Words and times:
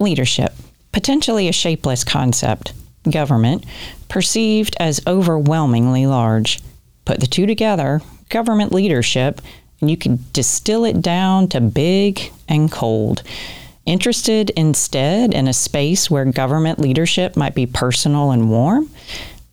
Leadership, 0.00 0.54
potentially 0.92 1.46
a 1.46 1.52
shapeless 1.52 2.02
concept. 2.02 2.72
Government, 3.08 3.64
perceived 4.08 4.76
as 4.80 5.00
overwhelmingly 5.06 6.06
large. 6.06 6.60
Put 7.04 7.20
the 7.20 7.26
two 7.26 7.46
together, 7.46 8.00
government 8.28 8.72
leadership, 8.72 9.40
and 9.80 9.90
you 9.90 9.96
can 9.96 10.24
distill 10.32 10.84
it 10.84 11.00
down 11.00 11.48
to 11.48 11.60
big 11.60 12.32
and 12.48 12.70
cold. 12.72 13.22
Interested 13.86 14.50
instead 14.50 15.34
in 15.34 15.48
a 15.48 15.52
space 15.52 16.10
where 16.10 16.24
government 16.26 16.78
leadership 16.78 17.36
might 17.36 17.54
be 17.54 17.66
personal 17.66 18.30
and 18.30 18.50
warm? 18.50 18.90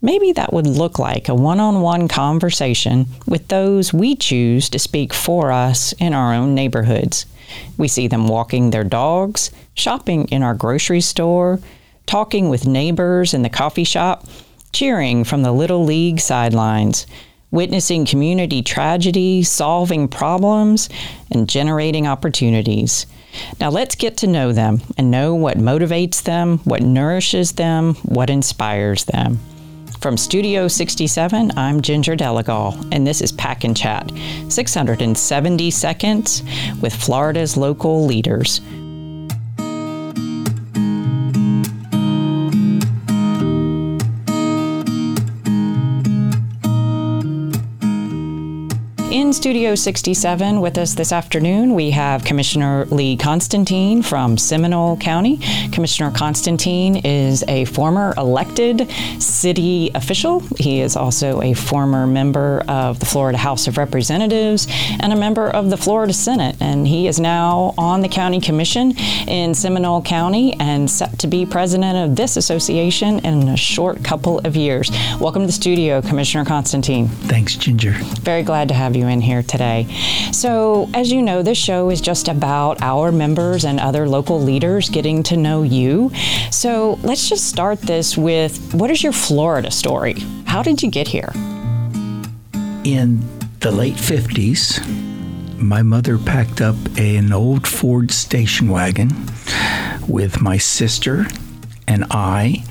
Maybe 0.02 0.32
that 0.34 0.54
would 0.54 0.68
look 0.68 1.00
like 1.00 1.28
a 1.28 1.36
one 1.36 1.60
on 1.60 1.82
one 1.82 2.08
conversation 2.08 3.08
with 3.26 3.48
those 3.48 3.94
we 3.94 4.16
choose 4.16 4.70
to 4.70 4.80
speak 4.80 5.14
for 5.14 5.52
us 5.52 5.94
in 5.94 6.14
our 6.14 6.34
own 6.34 6.54
neighborhoods. 6.54 7.26
We 7.78 7.88
see 7.88 8.08
them 8.08 8.28
walking 8.28 8.70
their 8.70 8.84
dogs, 8.84 9.50
shopping 9.78 10.28
in 10.30 10.44
our 10.44 10.54
grocery 10.54 11.02
store, 11.02 11.60
talking 12.06 12.50
with 12.50 12.68
neighbors 12.68 13.34
in 13.34 13.44
the 13.44 13.50
coffee 13.50 13.84
shop, 13.84 14.26
cheering 14.74 15.24
from 15.24 15.44
the 15.44 15.52
Little 15.52 15.84
League 15.84 16.20
sidelines, 16.20 17.08
witnessing 17.52 18.06
community 18.06 18.62
tragedy, 18.62 19.44
solving 19.44 20.08
problems, 20.08 20.90
and 21.32 21.48
generating 21.48 22.08
opportunities. 22.08 23.06
Now 23.60 23.70
let's 23.70 23.96
get 23.96 24.18
to 24.18 24.28
know 24.28 24.52
them 24.52 24.82
and 24.98 25.12
know 25.12 25.36
what 25.36 25.58
motivates 25.58 26.24
them, 26.24 26.58
what 26.60 26.82
nourishes 26.82 27.54
them, 27.54 27.96
what 28.04 28.30
inspires 28.30 29.06
them. 29.06 29.40
From 30.02 30.16
Studio 30.16 30.68
67, 30.68 31.58
I'm 31.58 31.82
Ginger 31.82 32.16
Delegal, 32.16 32.88
and 32.92 33.06
this 33.06 33.20
is 33.20 33.32
Pack 33.32 33.64
and 33.64 33.76
Chat 33.76 34.12
670 34.48 35.72
seconds 35.72 36.44
with 36.82 36.94
Florida's 36.94 37.58
local 37.58 38.06
leaders. 38.06 38.62
In 49.28 49.34
Studio 49.34 49.76
67 49.76 50.62
with 50.62 50.78
us 50.78 50.94
this 50.94 51.12
afternoon, 51.12 51.74
we 51.74 51.92
have 51.92 52.24
Commissioner 52.24 52.86
Lee 52.86 53.18
Constantine 53.18 54.02
from 54.02 54.38
Seminole 54.38 54.96
County. 54.96 55.42
Commissioner 55.74 56.12
Constantine 56.12 56.96
is 57.06 57.44
a 57.50 57.66
former 57.66 58.14
elected 58.18 58.90
city 59.20 59.92
official. 59.94 60.40
He 60.58 60.80
is 60.80 60.96
also 60.96 61.42
a 61.42 61.54
former 61.54 62.08
member 62.08 62.64
of 62.70 63.02
the 63.02 63.06
Florida 63.06 63.38
House 63.38 63.68
of 63.68 63.78
Representatives 63.78 64.66
and 65.02 65.12
a 65.12 65.18
member 65.18 65.50
of 65.50 65.72
the 65.72 65.76
Florida 65.76 66.14
Senate. 66.14 66.56
And 66.62 66.88
he 66.88 67.10
is 67.10 67.20
now 67.20 67.74
on 67.78 68.00
the 68.00 68.08
county 68.08 68.40
commission 68.40 68.98
in 69.28 69.54
Seminole 69.54 70.04
County 70.04 70.54
and 70.62 70.90
set 70.90 71.20
to 71.20 71.28
be 71.28 71.46
president 71.46 71.98
of 71.98 72.16
this 72.16 72.38
association 72.38 73.20
in 73.26 73.50
a 73.50 73.58
short 73.58 74.06
couple 74.06 74.40
of 74.46 74.56
years. 74.56 74.90
Welcome 75.20 75.42
to 75.42 75.48
the 75.48 75.52
studio, 75.52 76.02
Commissioner 76.02 76.46
Constantine. 76.46 77.10
Thanks, 77.10 77.58
Ginger. 77.58 77.92
Very 78.22 78.44
glad 78.44 78.70
to 78.70 78.74
have 78.74 78.96
you 78.96 79.06
in 79.08 79.17
here 79.22 79.44
today. 79.44 79.88
So, 80.32 80.90
as 80.94 81.12
you 81.12 81.22
know, 81.22 81.42
this 81.42 81.58
show 81.58 81.90
is 81.90 82.02
just 82.02 82.28
about 82.28 82.82
our 82.82 83.12
members 83.12 83.66
and 83.66 83.80
other 83.80 84.08
local 84.08 84.42
leaders 84.42 84.90
getting 84.90 85.24
to 85.24 85.38
know 85.38 85.64
you. 85.64 86.12
So, 86.52 87.00
let's 87.04 87.30
just 87.30 87.48
start 87.48 87.82
this 87.82 88.18
with 88.18 88.74
what 88.74 88.92
is 88.92 89.04
your 89.04 89.14
Florida 89.14 89.72
story? 89.72 90.16
How 90.46 90.64
did 90.64 90.84
you 90.84 90.90
get 90.90 91.08
here? 91.08 91.32
In 92.84 93.22
the 93.60 93.72
late 93.72 93.96
50s, 93.96 94.86
my 95.60 95.82
mother 95.82 96.18
packed 96.18 96.62
up 96.62 96.76
an 96.98 97.34
old 97.34 97.68
Ford 97.68 98.12
station 98.12 98.70
wagon 98.70 99.10
with 100.08 100.42
my 100.42 100.58
sister 100.58 101.26
and 101.88 102.06
I, 102.12 102.64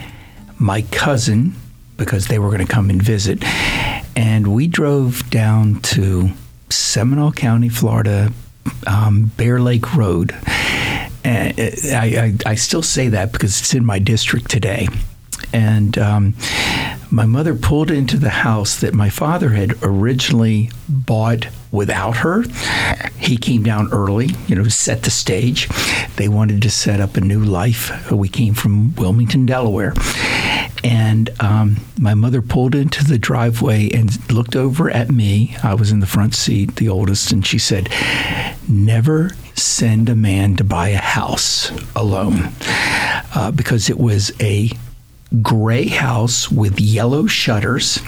my 0.58 0.82
cousin, 0.82 1.54
because 1.96 2.28
they 2.28 2.38
were 2.38 2.48
going 2.48 2.66
to 2.66 2.72
come 2.72 2.90
and 2.90 3.02
visit, 3.02 3.42
and 4.16 4.48
we 4.54 4.66
drove 4.66 5.28
down 5.30 5.80
to 5.82 6.30
Seminole 6.70 7.32
County, 7.32 7.68
Florida, 7.68 8.32
um, 8.86 9.30
Bear 9.36 9.60
Lake 9.60 9.94
Road. 9.94 10.34
And 11.22 11.54
I, 11.92 12.34
I, 12.46 12.50
I, 12.50 12.54
still 12.54 12.82
say 12.82 13.08
that 13.08 13.32
because 13.32 13.60
it's 13.60 13.74
in 13.74 13.84
my 13.84 13.98
district 13.98 14.48
today. 14.48 14.88
And 15.52 15.98
um, 15.98 16.34
my 17.10 17.26
mother 17.26 17.54
pulled 17.54 17.90
into 17.90 18.18
the 18.18 18.30
house 18.30 18.80
that 18.80 18.94
my 18.94 19.08
father 19.08 19.50
had 19.50 19.74
originally 19.82 20.70
bought 20.88 21.48
without 21.70 22.18
her. 22.18 22.44
He 23.18 23.36
came 23.36 23.62
down 23.62 23.92
early, 23.92 24.30
you 24.46 24.56
know, 24.56 24.68
set 24.68 25.02
the 25.02 25.10
stage. 25.10 25.68
They 26.16 26.28
wanted 26.28 26.62
to 26.62 26.70
set 26.70 27.00
up 27.00 27.16
a 27.16 27.20
new 27.20 27.40
life. 27.40 28.10
We 28.10 28.28
came 28.28 28.54
from 28.54 28.94
Wilmington, 28.94 29.46
Delaware. 29.46 29.94
And 30.84 31.30
um, 31.40 31.78
my 31.98 32.14
mother 32.14 32.42
pulled 32.42 32.74
into 32.74 33.04
the 33.04 33.18
driveway 33.18 33.90
and 33.90 34.30
looked 34.30 34.56
over 34.56 34.90
at 34.90 35.10
me. 35.10 35.56
I 35.62 35.74
was 35.74 35.90
in 35.90 36.00
the 36.00 36.06
front 36.06 36.34
seat, 36.34 36.76
the 36.76 36.88
oldest, 36.88 37.32
and 37.32 37.44
she 37.44 37.58
said, 37.58 37.88
Never 38.68 39.30
send 39.54 40.08
a 40.08 40.14
man 40.14 40.56
to 40.56 40.64
buy 40.64 40.88
a 40.88 40.98
house 40.98 41.70
alone 41.96 42.52
uh, 43.34 43.50
because 43.54 43.88
it 43.88 43.98
was 43.98 44.32
a 44.40 44.70
gray 45.42 45.88
house 45.88 46.50
with 46.50 46.80
yellow 46.80 47.26
shutters, 47.26 47.98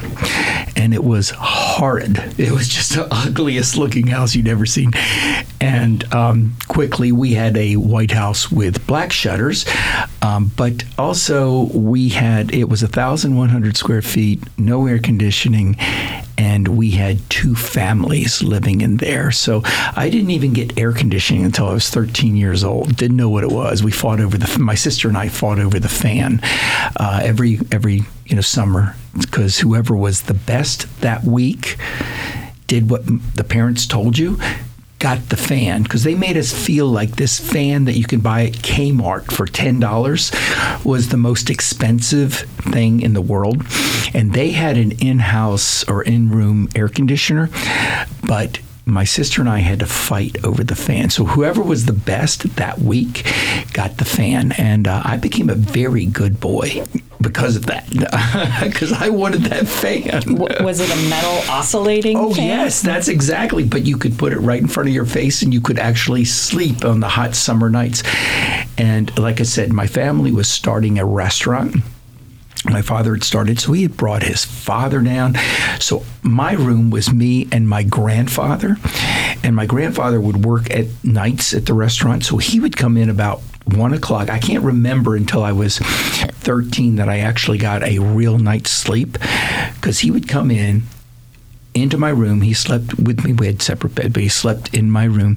and 0.77 0.95
it 0.95 1.03
was 1.03 1.31
horrid. 1.31 2.19
It 2.39 2.53
was 2.53 2.69
just 2.69 2.95
the 2.95 3.09
ugliest 3.11 3.77
looking 3.77 4.06
house 4.06 4.34
you'd 4.34 4.49
ever 4.49 4.67
seen. 4.67 4.93
And 5.61 6.12
um, 6.15 6.56
quickly, 6.69 7.11
we 7.11 7.33
had 7.33 7.56
a 7.56 7.77
white 7.77 8.12
house 8.12 8.51
with 8.51 8.87
black 8.87 9.12
shutters, 9.12 9.67
um, 10.23 10.53
but 10.56 10.84
also 10.97 11.65
we 11.75 12.11
had 12.11 12.55
it 12.55 12.69
was 12.69 12.83
1,100 12.83 13.77
square 13.77 14.03
feet, 14.03 14.43
no 14.56 14.87
air 14.87 14.99
conditioning, 14.99 15.77
and 16.39 16.69
we 16.69 16.93
had 16.93 17.19
two 17.29 17.56
families 17.56 18.43
living 18.43 18.81
in 18.81 18.99
there. 18.99 19.33
So 19.33 19.62
I 19.65 20.09
didn't 20.09 20.31
even 20.31 20.53
get 20.53 20.79
air 20.79 20.93
conditioning 20.93 21.45
until 21.45 21.67
I 21.67 21.73
was 21.73 21.91
13 21.91 22.37
years 22.37 22.62
old. 22.62 22.97
Didn't 22.97 23.17
know 23.17 23.29
what 23.29 23.43
it 23.43 23.50
was. 23.50 23.83
We 23.83 23.91
fought 23.91 24.21
over 24.21 24.39
the. 24.39 24.59
My 24.59 24.77
sister 24.77 25.09
and 25.09 25.19
I 25.19 25.29
fought 25.29 25.59
over 25.59 25.81
the 25.81 25.89
fan 25.89 26.41
uh, 26.97 27.21
every 27.22 27.59
every 27.72 28.03
you 28.26 28.34
know 28.34 28.41
summer 28.41 28.94
because 29.19 29.59
whoever 29.59 29.97
was 29.97 30.22
the 30.22 30.34
best 30.34 30.87
that 31.00 31.25
week 31.25 31.76
did 32.66 32.91
what 32.91 33.03
the 33.34 33.44
parents 33.44 33.87
told 33.87 34.19
you 34.19 34.38
got 34.99 35.28
the 35.28 35.37
fan 35.37 35.82
because 35.82 36.03
they 36.03 36.15
made 36.15 36.37
us 36.37 36.53
feel 36.53 36.87
like 36.87 37.16
this 37.16 37.38
fan 37.38 37.84
that 37.84 37.97
you 37.97 38.04
can 38.04 38.21
buy 38.21 38.47
at 38.47 38.53
Kmart 38.54 39.31
for 39.31 39.47
$10 39.47 40.84
was 40.84 41.09
the 41.09 41.16
most 41.16 41.50
expensive 41.50 42.34
thing 42.72 43.00
in 43.00 43.12
the 43.12 43.22
world. 43.22 43.65
And 44.12 44.32
they 44.32 44.50
had 44.50 44.76
an 44.76 44.93
in 44.93 45.20
house 45.20 45.84
or 45.88 46.03
in 46.03 46.31
room 46.31 46.69
air 46.75 46.88
conditioner, 46.88 47.49
but 48.26 48.59
my 48.88 49.04
sister 49.04 49.41
and 49.41 49.49
I 49.49 49.59
had 49.59 49.81
to 49.81 49.87
fight 49.87 50.44
over 50.44 50.65
the 50.65 50.75
fan. 50.75 51.10
So 51.10 51.25
whoever 51.25 51.62
was 51.62 51.87
the 51.87 51.93
best 51.93 52.56
that 52.56 52.78
week 52.78 53.25
got 53.72 53.99
the 53.99 54.04
fan, 54.04 54.53
and 54.53 54.88
uh, 54.88 55.03
I 55.04 55.16
became 55.16 55.50
a 55.50 55.54
very 55.54 56.06
good 56.06 56.41
boy 56.41 56.84
because 57.21 57.56
of 57.56 57.66
that. 57.66 57.87
Because 58.69 58.93
I 58.93 59.09
wanted 59.09 59.43
that 59.43 59.66
fan. 59.66 60.22
was 60.65 60.81
it 60.81 60.91
a 60.91 61.09
metal 61.09 61.50
oscillating? 61.50 62.16
Oh 62.16 62.34
fan? 62.34 62.47
yes, 62.47 62.82
that's 62.82 63.09
exactly. 63.09 63.65
But 63.65 63.87
you 63.87 63.97
could 63.97 64.19
put 64.19 64.32
it 64.32 64.38
right 64.38 64.60
in 64.60 64.69
front 64.69 64.88
of 64.88 64.94
your 64.94 65.06
face, 65.06 65.43
and 65.43 65.53
you 65.53 65.60
could 65.60 65.78
actually 65.78 66.25
sleep 66.25 66.84
on 66.84 67.00
the 67.00 67.09
hot 67.09 67.34
summer 67.34 67.70
nights. 67.70 68.03
And 68.76 69.16
like 69.19 69.41
I 69.41 69.44
said, 69.44 69.72
my 69.72 69.87
family 69.87 70.32
was 70.32 70.49
starting 70.49 70.99
a 70.99 71.05
restaurant 71.05 71.76
my 72.64 72.82
father 72.82 73.14
had 73.14 73.24
started, 73.24 73.58
so 73.60 73.72
he 73.72 73.82
had 73.82 73.96
brought 73.96 74.22
his 74.22 74.44
father 74.44 75.00
down. 75.00 75.36
So 75.80 76.04
my 76.22 76.52
room 76.52 76.91
was 76.91 77.12
me 77.12 77.48
and 77.52 77.69
my 77.69 77.82
grandfather, 77.82 78.76
and 79.42 79.54
my 79.54 79.66
grandfather 79.66 80.20
would 80.20 80.44
work 80.44 80.70
at 80.70 80.86
nights 81.04 81.54
at 81.54 81.66
the 81.66 81.74
restaurant, 81.74 82.24
so 82.24 82.36
he 82.36 82.60
would 82.60 82.76
come 82.76 82.96
in 82.96 83.08
about 83.08 83.41
one 83.64 83.92
o'clock. 83.92 84.30
I 84.30 84.38
can't 84.38 84.64
remember 84.64 85.14
until 85.14 85.43
I 85.43 85.52
was 85.52 85.78
13 85.78 86.96
that 86.96 87.08
I 87.08 87.19
actually 87.19 87.58
got 87.58 87.82
a 87.82 87.99
real 87.99 88.38
night's 88.38 88.70
sleep 88.70 89.19
because 89.75 90.00
he 90.00 90.11
would 90.11 90.26
come 90.26 90.50
in 90.50 90.84
into 91.75 91.99
my 91.99 92.11
room. 92.11 92.40
He 92.40 92.54
slept 92.54 92.99
with 92.99 93.25
me. 93.25 93.34
We 93.34 93.46
had 93.46 93.62
separate 93.62 93.94
bed, 93.94 94.12
but 94.12 94.22
he 94.22 94.28
slept 94.28 94.75
in 94.75 94.90
my 94.90 95.04
room, 95.04 95.37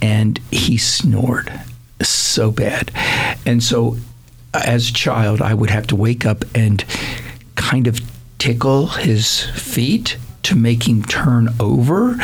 and 0.00 0.38
he 0.50 0.76
snored 0.76 1.52
so 2.00 2.50
bad, 2.50 2.90
and 3.46 3.62
so 3.62 3.96
as 4.54 4.90
a 4.90 4.92
child, 4.92 5.40
I 5.40 5.54
would 5.54 5.70
have 5.70 5.86
to 5.88 5.96
wake 5.96 6.26
up 6.26 6.44
and 6.54 6.84
kind 7.54 7.86
of 7.86 8.00
tickle 8.38 8.86
his 8.88 9.44
feet 9.50 10.16
to 10.42 10.56
make 10.56 10.88
him 10.88 11.04
turn 11.04 11.48
over 11.60 12.16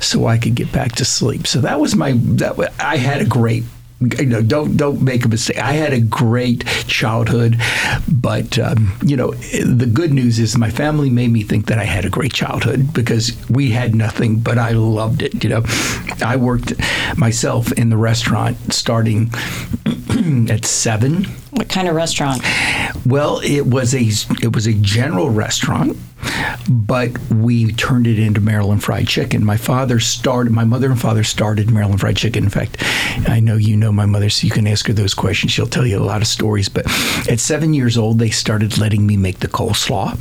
so 0.00 0.26
I 0.26 0.38
could 0.38 0.54
get 0.54 0.70
back 0.70 0.92
to 0.96 1.04
sleep. 1.04 1.46
So 1.46 1.60
that 1.60 1.80
was 1.80 1.96
my 1.96 2.12
that 2.12 2.72
I 2.78 2.96
had 2.96 3.22
a 3.22 3.24
great 3.24 3.64
you 4.18 4.26
know, 4.26 4.42
don't 4.42 4.76
don't 4.76 5.00
make 5.02 5.24
a 5.24 5.28
mistake. 5.28 5.58
I 5.58 5.72
had 5.72 5.92
a 5.92 6.00
great 6.00 6.64
childhood, 6.86 7.60
but 8.10 8.58
um, 8.58 8.92
you 9.04 9.16
know, 9.16 9.32
the 9.32 9.86
good 9.86 10.12
news 10.12 10.38
is 10.38 10.58
my 10.58 10.70
family 10.70 11.10
made 11.10 11.30
me 11.30 11.42
think 11.42 11.66
that 11.66 11.78
I 11.78 11.84
had 11.84 12.04
a 12.04 12.10
great 12.10 12.32
childhood 12.32 12.92
because 12.92 13.32
we 13.48 13.70
had 13.70 13.94
nothing, 13.94 14.40
but 14.40 14.58
I 14.58 14.70
loved 14.70 15.22
it. 15.22 15.44
You 15.44 15.50
know, 15.50 15.62
I 16.24 16.36
worked 16.36 16.74
myself 17.16 17.72
in 17.72 17.90
the 17.90 17.96
restaurant 17.96 18.72
starting 18.72 19.30
Mm, 20.22 20.48
at 20.50 20.64
seven. 20.64 21.24
What 21.50 21.68
kind 21.68 21.88
of 21.88 21.96
restaurant? 21.96 22.42
Well, 23.04 23.40
it 23.40 23.66
was 23.66 23.92
a 23.92 24.04
it 24.40 24.54
was 24.54 24.68
a 24.68 24.72
general 24.74 25.30
restaurant, 25.30 25.96
but 26.68 27.10
we 27.28 27.72
turned 27.72 28.06
it 28.06 28.20
into 28.20 28.40
Maryland 28.40 28.84
Fried 28.84 29.08
Chicken. 29.08 29.44
My 29.44 29.56
father 29.56 29.98
started. 29.98 30.52
My 30.52 30.62
mother 30.62 30.92
and 30.92 31.00
father 31.00 31.24
started 31.24 31.72
Maryland 31.72 31.98
Fried 31.98 32.16
Chicken. 32.16 32.44
In 32.44 32.50
fact, 32.50 32.76
I 33.28 33.40
know 33.40 33.56
you 33.56 33.76
know 33.76 33.90
my 33.90 34.06
mother, 34.06 34.30
so 34.30 34.46
you 34.46 34.52
can 34.52 34.68
ask 34.68 34.86
her 34.86 34.92
those 34.92 35.12
questions. 35.12 35.50
She'll 35.50 35.66
tell 35.66 35.86
you 35.86 35.98
a 35.98 36.04
lot 36.04 36.22
of 36.22 36.28
stories. 36.28 36.68
But 36.68 36.86
at 37.28 37.40
seven 37.40 37.74
years 37.74 37.98
old, 37.98 38.20
they 38.20 38.30
started 38.30 38.78
letting 38.78 39.04
me 39.04 39.16
make 39.16 39.40
the 39.40 39.48
coleslaw. 39.48 40.16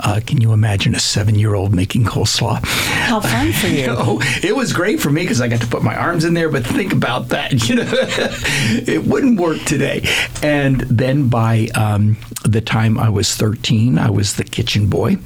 Uh, 0.00 0.20
can 0.26 0.40
you 0.40 0.52
imagine 0.52 0.94
a 0.94 1.00
seven 1.00 1.34
year 1.34 1.54
old 1.54 1.74
making 1.74 2.04
coleslaw? 2.04 2.64
How 2.64 3.20
fun 3.20 3.52
for 3.52 3.66
you. 3.68 3.84
Oh, 4.06 4.20
it 4.42 4.54
was 4.54 4.72
great 4.72 5.00
for 5.00 5.08
me 5.08 5.22
because 5.22 5.40
I 5.40 5.48
got 5.48 5.60
to 5.60 5.66
put 5.66 5.82
my 5.82 5.94
arms 5.94 6.24
in 6.24 6.34
there, 6.34 6.48
but 6.48 6.66
think 6.66 6.92
about 6.92 7.28
that. 7.28 7.52
You 7.64 7.76
know, 7.76 7.90
it 7.90 9.04
wouldn't 9.04 9.40
work 9.40 9.58
today. 9.60 10.06
And 10.42 10.80
then 10.82 11.28
by 11.28 11.68
um, 11.74 12.16
the 12.44 12.60
time 12.60 12.98
I 12.98 13.08
was 13.08 13.34
13, 13.34 13.98
I 13.98 14.10
was 14.10 14.34
the 14.34 14.44
kitchen 14.44 14.88
boy 14.88 15.16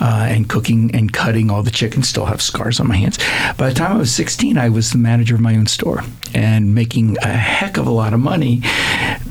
uh, 0.00 0.26
and 0.30 0.48
cooking 0.48 0.94
and 0.94 1.12
cutting 1.12 1.50
all 1.50 1.62
the 1.62 1.70
chicken. 1.72 2.02
Still 2.02 2.26
have 2.26 2.40
scars 2.40 2.78
on 2.78 2.86
my 2.86 2.96
hands. 2.96 3.18
By 3.56 3.70
the 3.70 3.74
time 3.74 3.92
I 3.96 3.98
was 3.98 4.14
16, 4.14 4.56
I 4.56 4.68
was 4.68 4.90
the 4.92 4.98
manager 4.98 5.34
of 5.34 5.40
my 5.40 5.56
own 5.56 5.66
store 5.66 6.02
and 6.34 6.74
making 6.74 7.16
a 7.22 7.28
heck 7.28 7.76
of 7.78 7.86
a 7.86 7.90
lot 7.90 8.14
of 8.14 8.20
money 8.20 8.62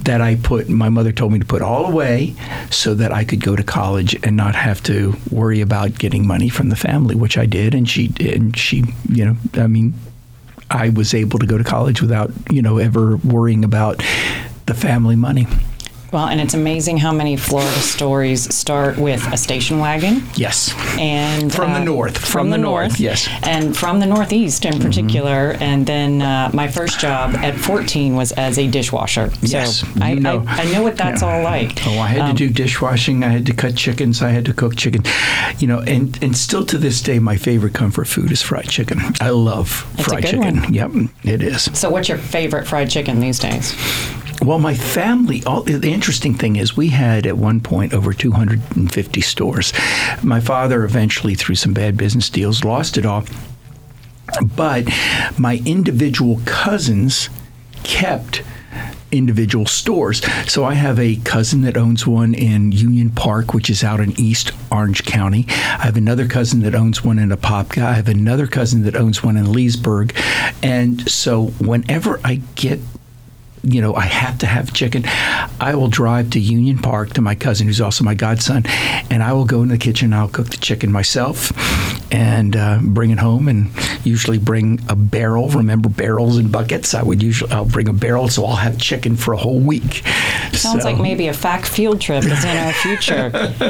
that 0.06 0.22
I 0.22 0.36
put, 0.36 0.70
my 0.70 0.90
mother 0.90 1.12
told 1.12 1.34
me 1.34 1.40
to 1.40 1.46
put 1.46 1.62
all 1.62 1.86
away 1.86 2.36
so 2.70 2.94
that 2.96 3.12
I 3.12 3.24
could 3.24 3.42
go 3.42 3.56
to 3.56 3.64
college 3.64 4.16
and 4.24 4.36
not 4.38 4.45
have 4.54 4.84
to 4.84 5.16
worry 5.32 5.62
about 5.62 5.98
getting 5.98 6.28
money 6.28 6.50
from 6.50 6.70
the 6.70 6.76
family, 6.76 7.16
which 7.16 7.38
I 7.38 7.48
did. 7.48 7.74
And 7.74 7.90
she. 7.90 8.14
And 8.20 8.56
she, 8.56 8.84
you 9.10 9.26
know, 9.26 9.36
I 9.56 9.66
mean, 9.66 9.96
I 10.70 10.90
was 10.90 11.14
able 11.14 11.40
to 11.40 11.48
go 11.48 11.58
to 11.58 11.64
college 11.64 12.02
without, 12.02 12.32
you 12.52 12.62
know, 12.62 12.78
ever 12.78 13.18
worrying 13.18 13.64
about 13.64 14.04
the 14.66 14.74
family 14.74 15.16
money. 15.16 15.48
Well, 16.16 16.28
and 16.28 16.40
it's 16.40 16.54
amazing 16.54 16.96
how 16.96 17.12
many 17.12 17.36
Florida 17.36 17.78
stories 17.82 18.56
start 18.56 18.98
with 18.98 19.22
a 19.34 19.36
station 19.36 19.80
wagon. 19.80 20.24
Yes. 20.36 20.74
And 20.98 21.54
from 21.54 21.72
uh, 21.72 21.80
the 21.80 21.84
north. 21.84 22.18
From, 22.18 22.32
from 22.32 22.50
the, 22.52 22.56
the 22.56 22.64
north, 22.64 22.92
north, 22.92 23.00
Yes. 23.02 23.28
And 23.44 23.76
from 23.76 24.00
the 24.00 24.06
northeast 24.06 24.64
in 24.64 24.80
particular. 24.80 25.52
Mm-hmm. 25.52 25.64
And 25.64 25.86
then 25.86 26.22
uh, 26.22 26.52
my 26.54 26.70
first 26.70 27.02
job 27.02 27.36
at 27.36 27.58
14 27.58 28.16
was 28.16 28.32
as 28.32 28.58
a 28.58 28.66
dishwasher. 28.66 29.30
So 29.30 29.40
yes. 29.42 29.84
I, 30.00 30.14
know. 30.14 30.46
I, 30.48 30.62
I, 30.62 30.72
know 30.72 30.84
what 30.84 30.96
that's 30.96 31.22
yeah. 31.22 31.36
all 31.36 31.44
like. 31.44 31.86
Oh, 31.86 32.00
I 32.00 32.08
had 32.08 32.22
um, 32.22 32.30
to 32.30 32.48
do 32.48 32.50
dishwashing. 32.50 33.26
I 33.26 33.28
had 33.28 33.46
to 33.48 33.54
cut 33.54 33.76
chickens. 33.76 34.22
I 34.22 34.30
had 34.30 34.46
to 34.46 34.54
cook 34.54 34.78
chicken. 34.78 35.04
You 35.60 35.68
know, 35.68 35.82
and, 35.82 36.18
and 36.24 36.38
still 36.38 36.66
to 36.68 36.78
this 36.78 37.02
day, 37.02 37.20
my 37.20 37.36
favorite 37.36 37.74
comfort 37.74 38.08
food 38.08 38.32
is 38.32 38.42
fried 38.42 38.70
chicken. 38.70 39.02
I 39.20 39.32
love 39.32 39.70
fried 40.02 40.24
chicken. 40.24 40.62
One. 40.62 40.74
Yep, 40.74 40.92
it 41.26 41.44
is. 41.44 41.64
So, 41.78 41.90
what's 41.90 42.08
your 42.08 42.20
favorite 42.20 42.66
fried 42.66 42.90
chicken 42.90 43.20
these 43.20 43.38
days? 43.38 43.76
Well, 44.42 44.60
my 44.60 44.76
family, 44.76 45.44
all, 45.46 45.62
the 45.62 45.92
interesting 45.92 46.36
thing 46.36 46.56
is 46.56 46.78
we 46.78 46.90
had 46.90 47.26
at 47.26 47.38
one 47.38 47.62
point 47.62 47.94
over 47.94 48.14
250 48.14 49.22
stores. 49.22 49.74
My 50.22 50.40
father 50.40 50.84
eventually, 50.84 51.36
through 51.36 51.56
some 51.56 51.74
bad 51.74 51.98
business 51.98 52.30
deals, 52.30 52.64
lost 52.64 52.98
it 52.98 53.06
all. 53.06 53.26
But 54.56 54.88
my 55.38 55.62
individual 55.66 56.42
cousins 56.46 57.30
kept 57.84 58.44
individual 59.12 59.66
stores. 59.66 60.22
So 60.52 60.66
I 60.66 60.74
have 60.74 61.00
a 61.00 61.16
cousin 61.18 61.62
that 61.62 61.78
owns 61.78 62.06
one 62.06 62.34
in 62.34 62.72
Union 62.72 63.10
Park, 63.12 63.54
which 63.54 63.70
is 63.70 63.84
out 63.84 64.00
in 64.00 64.20
East 64.20 64.52
Orange 64.72 65.06
County. 65.06 65.46
I 65.48 65.84
have 65.84 65.98
another 65.98 66.28
cousin 66.28 66.62
that 66.62 66.76
owns 66.76 67.04
one 67.04 67.20
in 67.20 67.30
Apopka. 67.30 67.84
I 67.84 67.94
have 67.94 68.10
another 68.10 68.48
cousin 68.48 68.84
that 68.84 68.96
owns 68.96 69.24
one 69.24 69.38
in 69.38 69.52
Leesburg. 69.52 70.14
And 70.62 71.10
so 71.10 71.48
whenever 71.60 72.20
I 72.24 72.42
get 72.56 72.80
you 73.66 73.82
know, 73.82 73.96
I 73.96 74.06
have 74.06 74.38
to 74.40 74.46
have 74.46 74.74
chicken, 74.74 75.04
I 75.60 75.76
will 75.76 75.88
drive 75.88 76.30
to 76.32 76.40
Union 76.40 76.78
Park 76.78 77.14
to 77.14 77.22
my 77.22 77.36
cousin, 77.36 77.68
who's 77.68 77.82
also 77.82 78.04
my 78.04 78.14
godson, 78.14 78.64
and 79.10 79.24
I 79.24 79.34
will 79.34 79.46
go 79.46 79.64
in 79.64 79.70
the 79.70 79.78
kitchen. 79.78 80.06
And 80.06 80.16
I'll 80.16 80.28
cook 80.28 80.50
the 80.50 80.58
chicken 80.58 80.92
myself 80.92 81.52
and 82.12 82.56
uh, 82.56 82.80
bring 82.82 83.12
it 83.12 83.20
home, 83.20 83.48
and 83.48 83.72
usually 84.04 84.38
bring 84.38 84.80
a 84.90 84.96
barrel. 84.96 85.50
Remember 85.50 85.90
barrels 85.90 86.38
and 86.38 86.52
buckets? 86.52 86.94
I 86.94 87.04
would 87.04 87.22
usually 87.22 87.52
I'll 87.52 87.66
bring 87.66 87.88
a 87.88 87.94
barrel, 87.94 88.30
so 88.30 88.46
I'll 88.46 88.56
have 88.56 88.78
chicken 88.78 89.16
for 89.16 89.34
a 89.34 89.38
whole 89.38 89.60
week. 89.60 90.04
Sounds 90.54 90.84
so. 90.84 90.90
like 90.90 91.00
maybe 91.00 91.28
a 91.28 91.34
FAC 91.34 91.66
field 91.66 92.02
trip 92.02 92.24
is 92.24 92.44
in 92.44 92.58
our 92.58 92.74
future 92.74 93.30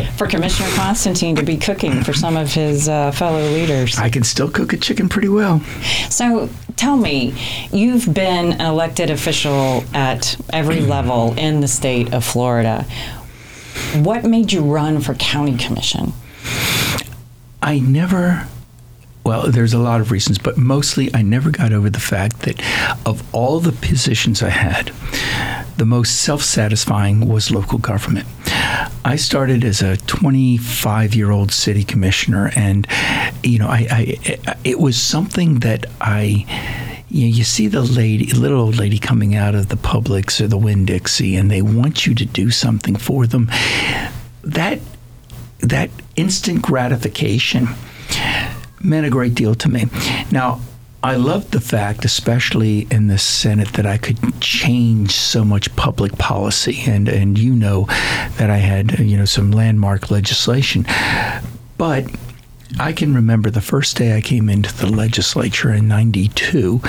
for 0.18 0.28
Commissioner 0.28 0.70
Constantine 0.76 1.36
to 1.36 1.44
be 1.44 1.58
cooking 1.58 2.04
for 2.04 2.14
some 2.14 2.38
of 2.38 2.54
his 2.54 2.90
uh, 2.90 3.12
fellow 3.12 3.42
leaders. 3.52 3.98
I 3.98 4.10
can 4.10 4.24
still 4.24 4.50
cook 4.50 4.74
a 4.74 4.78
chicken 4.78 5.10
pretty 5.10 5.30
well. 5.30 5.62
So 6.10 6.50
tell 6.76 6.98
me, 6.98 7.34
you've 7.72 8.14
been 8.14 8.54
an 8.54 8.62
elected 8.62 9.10
official 9.10 9.84
at 9.94 10.38
every 10.52 10.82
level 10.96 11.34
in 11.38 11.62
the 11.62 11.68
state 11.68 12.14
of 12.14 12.24
Florida. 12.24 12.86
What 13.96 14.24
made 14.24 14.52
you 14.52 14.62
run 14.62 15.02
for 15.02 15.14
county 15.16 15.58
commission? 15.58 16.14
I 17.66 17.80
never 17.80 18.48
well, 19.26 19.50
there's 19.50 19.74
a 19.74 19.80
lot 19.80 20.02
of 20.02 20.12
reasons, 20.12 20.38
but 20.38 20.56
mostly 20.56 21.10
I 21.12 21.24
never 21.24 21.50
got 21.50 21.74
over 21.74 21.90
the 21.90 22.00
fact 22.00 22.42
that 22.42 22.62
of 23.08 23.24
all 23.34 23.60
the 23.60 23.72
positions 23.72 24.44
I 24.44 24.50
had, 24.50 24.92
the 25.78 25.86
most 25.86 26.22
self 26.22 26.44
satisfying 26.44 27.28
was 27.28 27.50
local 27.50 27.80
government. 27.80 28.28
I 29.04 29.16
started 29.16 29.64
as 29.64 29.82
a 29.82 29.98
25 29.98 31.16
year 31.16 31.32
old 31.32 31.52
city 31.52 31.84
commissioner, 31.84 32.52
and, 32.56 32.86
you 33.44 33.58
know, 33.58 33.68
I, 33.68 33.88
I, 33.90 34.56
it 34.64 34.80
was 34.80 35.02
something 35.02 35.60
that 35.62 35.88
I 36.00 36.46
you, 37.10 37.44
see 37.44 37.68
the 37.68 37.82
lady, 37.82 38.32
little 38.32 38.62
old 38.62 38.78
lady 38.78 39.00
coming 39.00 39.34
out 39.34 39.56
of 39.56 39.70
the 39.70 39.76
Publix 39.76 40.40
or 40.40 40.48
the 40.48 40.58
Winn 40.58 40.86
Dixie, 40.86 41.36
and 41.36 41.50
they 41.50 41.64
want 41.64 42.06
you 42.06 42.14
to 42.14 42.26
do 42.26 42.52
something 42.52 42.96
for 42.96 43.26
them. 43.26 43.50
That 44.44 44.82
that 45.62 45.90
instant 46.16 46.62
gratification 46.62 47.68
meant 48.82 49.06
a 49.06 49.10
great 49.10 49.36
deal 49.36 49.56
to 49.56 49.70
me. 49.70 49.86
Now, 50.32 50.62
I 51.04 51.18
loved 51.18 51.52
the 51.52 51.62
fact, 51.62 52.04
especially 52.04 52.88
in 52.90 53.08
the 53.08 53.20
Senate, 53.20 53.74
that 53.74 53.86
I 53.86 53.98
could 53.98 54.42
change 54.42 55.12
so 55.12 55.46
much 55.46 55.76
public 55.76 56.18
policy, 56.18 56.82
and 56.88 57.08
and 57.08 57.38
you 57.38 57.54
know 57.54 57.86
that 58.38 58.50
I 58.50 58.58
had 58.58 58.98
you 58.98 59.16
know 59.16 59.26
some 59.26 59.52
landmark 59.52 60.10
legislation, 60.10 60.88
but 61.78 62.06
I 62.80 62.92
can 62.94 63.14
remember 63.14 63.50
the 63.50 63.62
first 63.62 63.96
day 63.96 64.16
I 64.16 64.22
came 64.22 64.50
into 64.50 64.76
the 64.76 64.88
legislature 64.88 65.72
in 65.72 65.88
92 65.88 66.82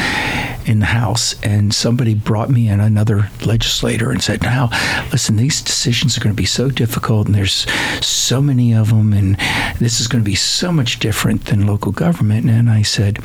in 0.67 0.81
the 0.81 0.87
House, 0.87 1.41
and 1.43 1.73
somebody 1.73 2.15
brought 2.15 2.51
me 2.51 2.69
in 2.69 2.81
another 2.81 3.31
legislator 3.45 4.11
and 4.11 4.21
said, 4.21 4.43
Now, 4.43 4.69
listen, 5.13 5.37
these 5.37 5.63
decisions 5.63 6.17
are 6.17 6.21
going 6.21 6.35
to 6.35 6.43
be 6.43 6.47
so 6.47 6.71
difficult, 6.71 7.27
and 7.27 7.35
there's 7.35 7.67
so 8.05 8.43
many 8.43 8.75
of 8.75 8.89
them, 8.89 9.13
and 9.13 9.37
this 9.79 10.01
is 10.01 10.09
going 10.09 10.25
to 10.25 10.29
be 10.29 10.35
so 10.35 10.73
much 10.73 10.99
different 10.99 11.47
than 11.47 11.67
local 11.67 11.93
government. 11.93 12.51
And 12.51 12.69
I 12.69 12.83
said, 12.83 13.21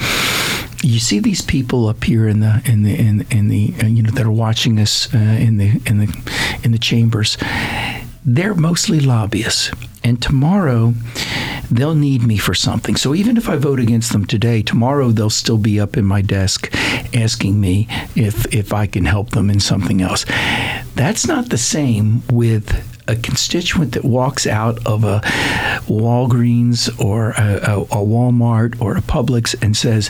you 0.83 0.99
see 0.99 1.19
these 1.19 1.41
people 1.41 1.87
up 1.87 2.03
here 2.03 2.27
in 2.27 2.39
the 2.39 2.61
in 2.65 2.83
the 2.83 2.95
in, 2.95 3.25
in 3.29 3.47
the 3.49 3.73
uh, 3.83 3.85
you 3.85 4.01
know 4.01 4.11
that 4.11 4.25
are 4.25 4.31
watching 4.31 4.79
us 4.79 5.13
uh, 5.13 5.17
in 5.17 5.57
the 5.57 5.79
in 5.85 5.99
the 5.99 6.31
in 6.63 6.71
the 6.71 6.79
chambers 6.79 7.37
they're 8.23 8.53
mostly 8.53 8.99
lobbyists 8.99 9.71
and 10.03 10.21
tomorrow 10.21 10.93
they'll 11.69 11.95
need 11.95 12.23
me 12.23 12.37
for 12.37 12.53
something. 12.53 12.95
So 12.95 13.15
even 13.15 13.37
if 13.37 13.47
I 13.47 13.55
vote 13.55 13.79
against 13.79 14.11
them 14.11 14.25
today, 14.25 14.61
tomorrow 14.61 15.11
they'll 15.11 15.29
still 15.29 15.57
be 15.57 15.79
up 15.79 15.97
in 15.97 16.05
my 16.05 16.21
desk 16.21 16.69
asking 17.15 17.59
me 17.59 17.87
if 18.15 18.53
if 18.53 18.73
I 18.73 18.87
can 18.87 19.05
help 19.05 19.31
them 19.31 19.49
in 19.49 19.59
something 19.59 20.01
else. 20.01 20.25
That's 20.95 21.27
not 21.27 21.49
the 21.49 21.57
same 21.57 22.23
with 22.31 22.87
a 23.07 23.15
constituent 23.15 23.93
that 23.93 24.05
walks 24.05 24.45
out 24.45 24.85
of 24.85 25.03
a 25.03 25.19
Walgreens 25.87 26.87
or 27.03 27.31
a, 27.31 27.59
a, 27.63 27.81
a, 27.81 28.05
Walmart 28.05 28.79
or 28.79 28.95
a 28.95 29.01
Publix 29.01 29.55
and 29.61 29.75
says, 29.75 30.09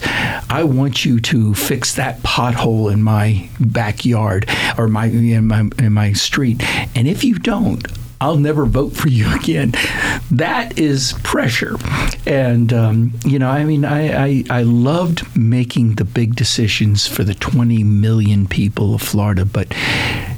"I 0.50 0.64
want 0.64 1.06
you 1.06 1.20
to 1.22 1.54
fix 1.54 1.96
that 1.96 2.22
pothole 2.22 2.92
in 2.92 3.02
my 3.02 3.50
backyard 3.60 4.48
or 4.78 4.88
my 4.88 5.06
in 5.08 5.48
my 5.48 5.70
in 5.80 5.94
my 5.94 6.14
street," 6.14 6.62
and 6.96 7.08
if 7.08 7.24
you 7.24 7.40
don't, 7.40 7.88
I'll 8.22 8.38
never 8.38 8.66
vote 8.66 8.94
for 8.94 9.10
you 9.10 9.34
again. 9.36 9.74
That 10.30 10.78
is 10.78 11.14
pressure. 11.24 11.76
And, 12.26 12.72
um, 12.72 13.14
you 13.26 13.40
know, 13.40 13.50
I 13.50 13.66
mean, 13.66 13.84
I, 13.84 14.26
I, 14.26 14.44
I 14.50 14.62
loved 14.62 15.36
making 15.36 15.96
the 15.96 16.06
big 16.06 16.36
decisions 16.36 17.08
for 17.08 17.24
the 17.24 17.34
20 17.34 17.84
million 17.84 18.48
people 18.48 18.94
of 18.94 19.02
Florida, 19.02 19.44
but 19.44 19.74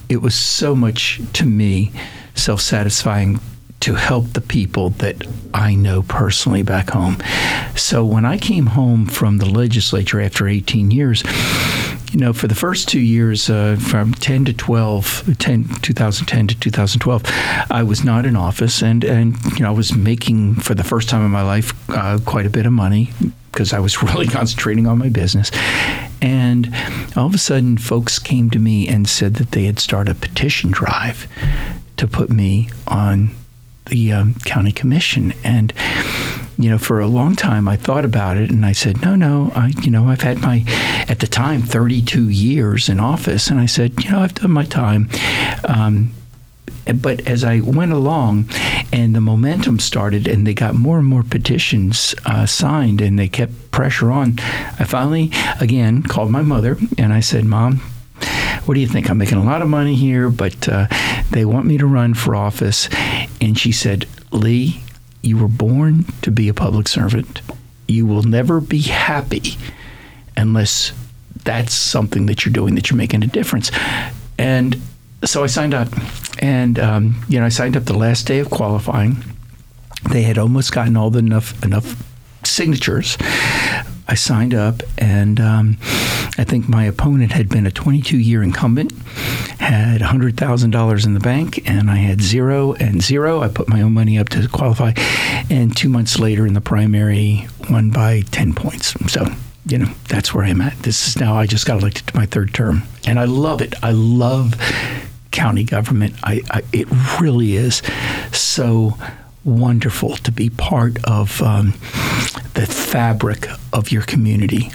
it 0.09 0.21
was 0.21 0.33
so 0.33 0.75
much 0.75 1.21
to 1.33 1.45
me 1.45 1.91
self 2.35 2.61
satisfying 2.61 3.39
to 3.81 3.95
help 3.95 4.31
the 4.31 4.41
people 4.41 4.91
that 4.91 5.27
I 5.53 5.75
know 5.75 6.03
personally 6.03 6.63
back 6.63 6.91
home. 6.91 7.17
So 7.75 8.05
when 8.05 8.23
I 8.23 8.37
came 8.37 8.67
home 8.67 9.07
from 9.07 9.39
the 9.39 9.45
legislature 9.45 10.21
after 10.21 10.47
18 10.47 10.89
years, 10.89 11.21
you 12.13 12.19
know, 12.19 12.31
for 12.31 12.47
the 12.47 12.55
first 12.55 12.87
two 12.87 12.99
years, 12.99 13.49
uh, 13.49 13.75
from 13.79 14.13
10 14.13 14.45
to 14.45 14.53
12, 14.53 15.35
10, 15.39 15.67
2010 15.81 16.47
to 16.47 16.59
2012, 16.59 17.23
I 17.71 17.81
was 17.81 18.03
not 18.03 18.27
in 18.27 18.35
office, 18.35 18.83
and 18.83 19.03
and 19.03 19.35
you 19.53 19.61
know, 19.61 19.69
I 19.69 19.71
was 19.71 19.95
making 19.95 20.55
for 20.55 20.75
the 20.75 20.83
first 20.83 21.09
time 21.09 21.25
in 21.25 21.31
my 21.31 21.41
life 21.41 21.73
uh, 21.89 22.19
quite 22.23 22.45
a 22.45 22.51
bit 22.51 22.67
of 22.67 22.71
money, 22.71 23.11
because 23.51 23.73
I 23.73 23.79
was 23.79 24.03
really 24.03 24.27
concentrating 24.27 24.85
on 24.85 24.99
my 24.99 25.09
business. 25.09 25.51
And 26.21 26.73
all 27.17 27.25
of 27.25 27.33
a 27.33 27.39
sudden, 27.39 27.79
folks 27.79 28.19
came 28.19 28.51
to 28.51 28.59
me 28.59 28.87
and 28.87 29.09
said 29.09 29.35
that 29.35 29.51
they 29.51 29.65
had 29.65 29.79
started 29.79 30.15
a 30.15 30.19
petition 30.19 30.69
drive 30.69 31.27
to 31.97 32.07
put 32.07 32.29
me 32.29 32.69
on 32.87 33.31
the 33.87 34.13
um, 34.13 34.35
county 34.45 34.71
commission. 34.71 35.33
And 35.43 35.73
you 36.57 36.69
know, 36.69 36.77
for 36.77 36.99
a 36.99 37.07
long 37.07 37.35
time, 37.35 37.67
I 37.67 37.75
thought 37.75 38.05
about 38.05 38.37
it, 38.37 38.49
and 38.51 38.65
I 38.65 38.71
said, 38.73 39.01
no, 39.01 39.15
no, 39.15 39.51
I, 39.55 39.73
you 39.81 39.91
know, 39.91 40.07
I've 40.07 40.21
had 40.21 40.41
my, 40.41 40.63
at 41.07 41.19
the 41.19 41.27
time, 41.27 41.61
32 41.61 42.29
years 42.29 42.89
in 42.89 42.99
office, 42.99 43.47
and 43.47 43.59
I 43.59 43.65
said, 43.65 44.03
you 44.03 44.11
know, 44.11 44.19
I've 44.19 44.35
done 44.35 44.51
my 44.51 44.65
time. 44.65 45.09
Um, 45.67 46.13
but 46.95 47.25
as 47.27 47.43
I 47.43 47.61
went 47.61 47.93
along 47.93 48.49
and 48.91 49.15
the 49.15 49.21
momentum 49.21 49.79
started 49.79 50.27
and 50.27 50.45
they 50.45 50.53
got 50.53 50.75
more 50.75 50.99
and 50.99 51.07
more 51.07 51.23
petitions 51.23 52.13
uh, 52.25 52.45
signed 52.45 52.99
and 52.99 53.17
they 53.17 53.29
kept 53.29 53.71
pressure 53.71 54.11
on, 54.11 54.37
I 54.79 54.83
finally, 54.83 55.31
again, 55.61 56.03
called 56.03 56.29
my 56.29 56.41
mother 56.41 56.77
and 56.97 57.13
I 57.13 57.21
said, 57.21 57.45
Mom, 57.45 57.77
what 58.65 58.75
do 58.75 58.79
you 58.79 58.87
think? 58.87 59.09
I'm 59.09 59.17
making 59.17 59.37
a 59.37 59.43
lot 59.43 59.61
of 59.61 59.69
money 59.69 59.95
here, 59.95 60.29
but 60.29 60.67
uh, 60.67 60.87
they 61.31 61.45
want 61.45 61.65
me 61.65 61.77
to 61.77 61.85
run 61.85 62.13
for 62.13 62.35
office. 62.35 62.89
And 63.41 63.57
she 63.57 63.71
said, 63.71 64.05
Lee, 64.31 64.83
you 65.23 65.37
were 65.37 65.47
born 65.47 66.05
to 66.21 66.29
be 66.29 66.49
a 66.49 66.53
public 66.53 66.87
servant. 66.87 67.41
You 67.87 68.05
will 68.05 68.23
never 68.23 68.61
be 68.61 68.81
happy 68.81 69.57
unless 70.37 70.91
that's 71.43 71.73
something 71.73 72.27
that 72.27 72.45
you're 72.45 72.53
doing 72.53 72.75
that 72.75 72.89
you're 72.89 72.97
making 72.97 73.23
a 73.23 73.27
difference. 73.27 73.71
And 74.37 74.79
so 75.23 75.43
I 75.43 75.47
signed 75.47 75.73
up, 75.73 75.87
and 76.39 76.77
um, 76.77 77.23
you 77.29 77.39
know 77.39 77.45
I 77.45 77.49
signed 77.49 77.77
up 77.77 77.85
the 77.85 77.97
last 77.97 78.27
day 78.27 78.39
of 78.39 78.49
qualifying. 78.49 79.23
They 80.11 80.23
had 80.23 80.37
almost 80.37 80.73
gotten 80.73 80.97
all 80.97 81.09
the 81.09 81.19
enough 81.19 81.63
enough 81.63 82.03
signatures. 82.43 83.17
I 84.07 84.15
signed 84.15 84.53
up, 84.53 84.83
and 84.97 85.39
um, 85.39 85.77
I 86.37 86.43
think 86.43 86.67
my 86.67 86.85
opponent 86.85 87.31
had 87.31 87.49
been 87.49 87.65
a 87.65 87.71
22 87.71 88.17
year 88.17 88.43
incumbent, 88.43 88.91
had 89.59 90.01
$100,000 90.01 91.05
in 91.05 91.13
the 91.13 91.19
bank, 91.19 91.69
and 91.69 91.89
I 91.89 91.95
had 91.95 92.21
zero 92.21 92.73
and 92.73 93.01
zero. 93.01 93.41
I 93.41 93.47
put 93.47 93.69
my 93.69 93.81
own 93.81 93.93
money 93.93 94.17
up 94.17 94.29
to 94.29 94.47
qualify, 94.47 94.93
and 95.49 95.75
two 95.75 95.89
months 95.89 96.19
later 96.19 96.45
in 96.45 96.53
the 96.53 96.61
primary, 96.61 97.47
won 97.69 97.91
by 97.91 98.21
10 98.31 98.53
points. 98.53 98.93
So 99.11 99.25
you 99.65 99.77
know, 99.77 99.91
that's 100.09 100.33
where 100.33 100.43
I'm 100.43 100.61
at. 100.61 100.77
This 100.79 101.07
is 101.07 101.17
now, 101.17 101.35
I 101.35 101.45
just 101.45 101.65
got 101.65 101.79
elected 101.79 102.07
to 102.07 102.17
my 102.17 102.25
third 102.25 102.53
term, 102.53 102.83
and 103.07 103.19
I 103.19 103.25
love 103.25 103.61
it. 103.61 103.73
I 103.81 103.91
love 103.91 104.55
county 105.31 105.63
government. 105.63 106.15
I, 106.23 106.41
I, 106.51 106.63
it 106.73 106.87
really 107.21 107.55
is 107.55 107.81
so 108.31 108.97
wonderful 109.45 110.15
to 110.17 110.31
be 110.31 110.49
part 110.49 111.03
of 111.05 111.41
um, 111.41 111.73
the 112.53 112.65
fabric 112.65 113.47
of 113.71 113.91
your 113.91 114.03
community 114.03 114.71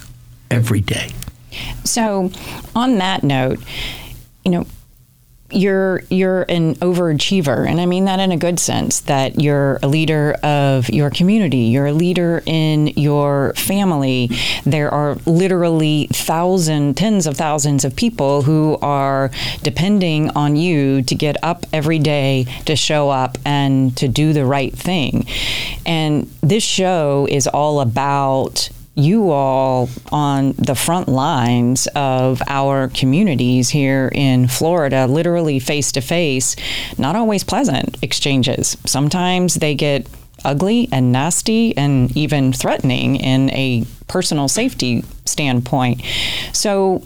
every 0.51 0.81
day. 0.81 1.11
So, 1.85 2.31
on 2.75 2.99
that 2.99 3.23
note, 3.23 3.59
you 4.45 4.51
know, 4.51 4.67
you're 5.51 6.03
you're 6.11 6.43
an 6.43 6.75
overachiever. 6.77 7.67
And 7.67 7.81
i 7.81 7.87
mean 7.87 8.05
that 8.05 8.21
in 8.21 8.33
a 8.33 8.37
good 8.37 8.61
sense 8.61 9.01
that 9.01 9.41
you're 9.41 9.79
a 9.83 9.89
leader 9.89 10.33
of 10.43 10.89
your 10.91 11.11
community. 11.11 11.59
You're 11.59 11.87
a 11.87 11.93
leader 11.93 12.43
in 12.45 12.89
your 12.89 13.55
family. 13.55 14.31
There 14.65 14.93
are 14.93 15.15
literally 15.27 16.09
thousands 16.13 16.97
tens 16.97 17.27
of 17.27 17.37
thousands 17.37 17.85
of 17.85 17.97
people 17.97 18.43
who 18.43 18.77
are 18.83 19.31
depending 19.63 20.31
on 20.31 20.57
you 20.57 21.03
to 21.03 21.15
get 21.15 21.43
up 21.43 21.65
every 21.73 21.99
day 21.99 22.47
to 22.67 22.77
show 22.77 23.09
up 23.09 23.39
and 23.45 23.97
to 23.97 24.09
do 24.09 24.33
the 24.33 24.45
right 24.45 24.73
thing. 24.73 25.27
And 25.87 26.31
this 26.43 26.63
show 26.63 27.27
is 27.31 27.47
all 27.47 27.81
about 27.81 28.69
you 28.99 29.31
all 29.31 29.89
on 30.11 30.53
the 30.59 30.75
front 30.75 31.09
lines 31.09 31.87
of 31.95 32.43
our 32.49 32.89
communities 32.89 33.69
here 33.69 34.11
in 34.13 34.49
Florida, 34.49 35.07
literally 35.07 35.61
face 35.61 35.93
to 35.93 36.01
face, 36.01 36.57
not 36.99 37.15
always 37.15 37.45
pleasant 37.45 37.97
exchanges. 38.03 38.77
Sometimes 38.85 39.55
they 39.55 39.77
get 39.77 40.07
ugly 40.45 40.89
and 40.91 41.13
nasty 41.13 41.77
and 41.77 42.17
even 42.17 42.53
threatening 42.53 43.17
in 43.17 43.51
a 43.51 43.85
personal 44.09 44.49
safety 44.49 45.05
standpoint. 45.25 46.03
So, 46.53 47.03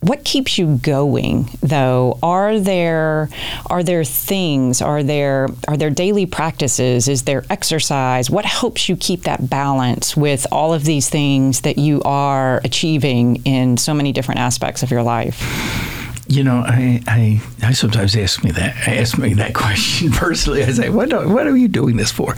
what 0.00 0.24
keeps 0.24 0.56
you 0.56 0.78
going 0.78 1.50
though 1.62 2.18
are 2.22 2.58
there 2.58 3.28
are 3.66 3.82
there 3.82 4.02
things 4.02 4.80
are 4.80 5.02
there 5.02 5.48
are 5.68 5.76
there 5.76 5.90
daily 5.90 6.24
practices 6.24 7.06
is 7.06 7.24
there 7.24 7.44
exercise 7.50 8.30
what 8.30 8.44
helps 8.44 8.88
you 8.88 8.96
keep 8.96 9.22
that 9.22 9.50
balance 9.50 10.16
with 10.16 10.46
all 10.50 10.72
of 10.72 10.84
these 10.84 11.08
things 11.10 11.60
that 11.62 11.76
you 11.76 12.00
are 12.02 12.60
achieving 12.64 13.36
in 13.44 13.76
so 13.76 13.92
many 13.92 14.10
different 14.10 14.40
aspects 14.40 14.82
of 14.82 14.90
your 14.90 15.02
life 15.02 15.86
you 16.28 16.44
know, 16.44 16.62
I, 16.64 17.02
I, 17.08 17.42
I 17.60 17.72
sometimes 17.72 18.14
ask 18.14 18.44
me 18.44 18.52
that. 18.52 18.76
I 18.86 18.98
ask 18.98 19.18
me 19.18 19.34
that 19.34 19.52
question 19.66 20.12
personally. 20.12 20.62
I 20.62 20.70
say, 20.70 20.88
"What, 20.88 21.10
what 21.28 21.48
are 21.48 21.56
you 21.56 21.66
doing 21.66 21.96
this 21.96 22.12
for?" 22.12 22.36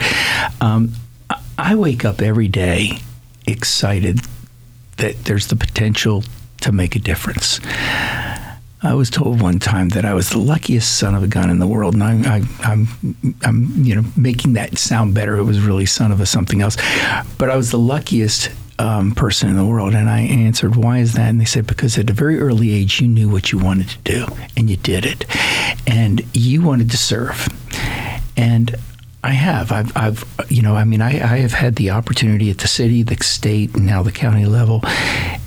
Um, 0.63 0.95
I 1.59 1.75
wake 1.75 2.03
up 2.03 2.23
every 2.23 2.49
day 2.49 3.01
excited 3.47 4.21
that 4.97 5.27
there's 5.27 5.49
the 5.49 5.57
potential 5.57 6.25
to 6.63 6.73
make 6.73 6.97
a 6.97 6.99
difference. 6.99 7.61
I 8.85 8.95
was 8.95 9.11
told 9.11 9.41
one 9.41 9.61
time 9.61 9.91
that 9.91 10.05
I 10.05 10.13
was 10.13 10.31
the 10.31 10.39
luckiest 10.39 10.99
son 10.99 11.15
of 11.15 11.23
a 11.23 11.29
gun 11.29 11.51
in 11.51 11.61
the 11.61 11.69
world, 11.69 11.95
and 11.95 12.03
I, 12.03 12.39
I, 12.39 12.43
I'm, 12.65 12.89
I'm, 13.45 13.85
you 13.85 13.95
know, 13.95 14.05
making 14.17 14.55
that 14.55 14.77
sound 14.77 15.15
better. 15.15 15.37
It 15.37 15.45
was 15.45 15.61
really 15.61 15.87
son 15.87 16.11
of 16.11 16.21
a 16.21 16.27
something 16.27 16.61
else, 16.61 16.77
but 17.39 17.49
I 17.49 17.57
was 17.57 17.71
the 17.71 17.79
luckiest 17.79 18.51
um, 18.81 19.15
person 19.15 19.49
in 19.49 19.57
the 19.57 19.65
world. 19.65 19.95
And 19.95 20.11
I 20.11 20.21
answered, 20.21 20.75
"Why 20.75 20.99
is 20.99 21.13
that?" 21.15 21.31
And 21.31 21.41
they 21.41 21.45
said, 21.45 21.67
"Because 21.67 21.97
at 21.97 22.11
a 22.11 22.13
very 22.13 22.41
early 22.41 22.73
age, 22.73 23.01
you 23.01 23.07
knew 23.07 23.29
what 23.29 23.53
you 23.53 23.59
wanted 23.59 23.89
to 23.91 23.99
do, 23.99 24.27
and 24.57 24.69
you 24.69 24.77
did 24.77 25.07
it, 25.07 25.27
and 25.87 26.23
you 26.35 26.63
wanted 26.63 26.91
to 26.91 26.97
serve." 26.97 27.49
And 28.37 28.75
I 29.23 29.31
have. 29.31 29.71
I've, 29.71 29.97
I've, 29.97 30.25
you 30.49 30.63
know, 30.63 30.75
I 30.75 30.83
mean, 30.83 31.01
I, 31.01 31.11
I 31.11 31.39
have 31.39 31.53
had 31.53 31.77
the 31.77 31.91
opportunity 31.91 32.51
at 32.51 32.59
the 32.59 32.67
city, 32.67 33.05
the 33.05 33.23
state, 33.23 33.75
and 33.77 33.87
now 33.87 34.03
the 34.03 34.11
county 34.11 34.47
level, 34.47 34.83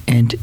and 0.07 0.35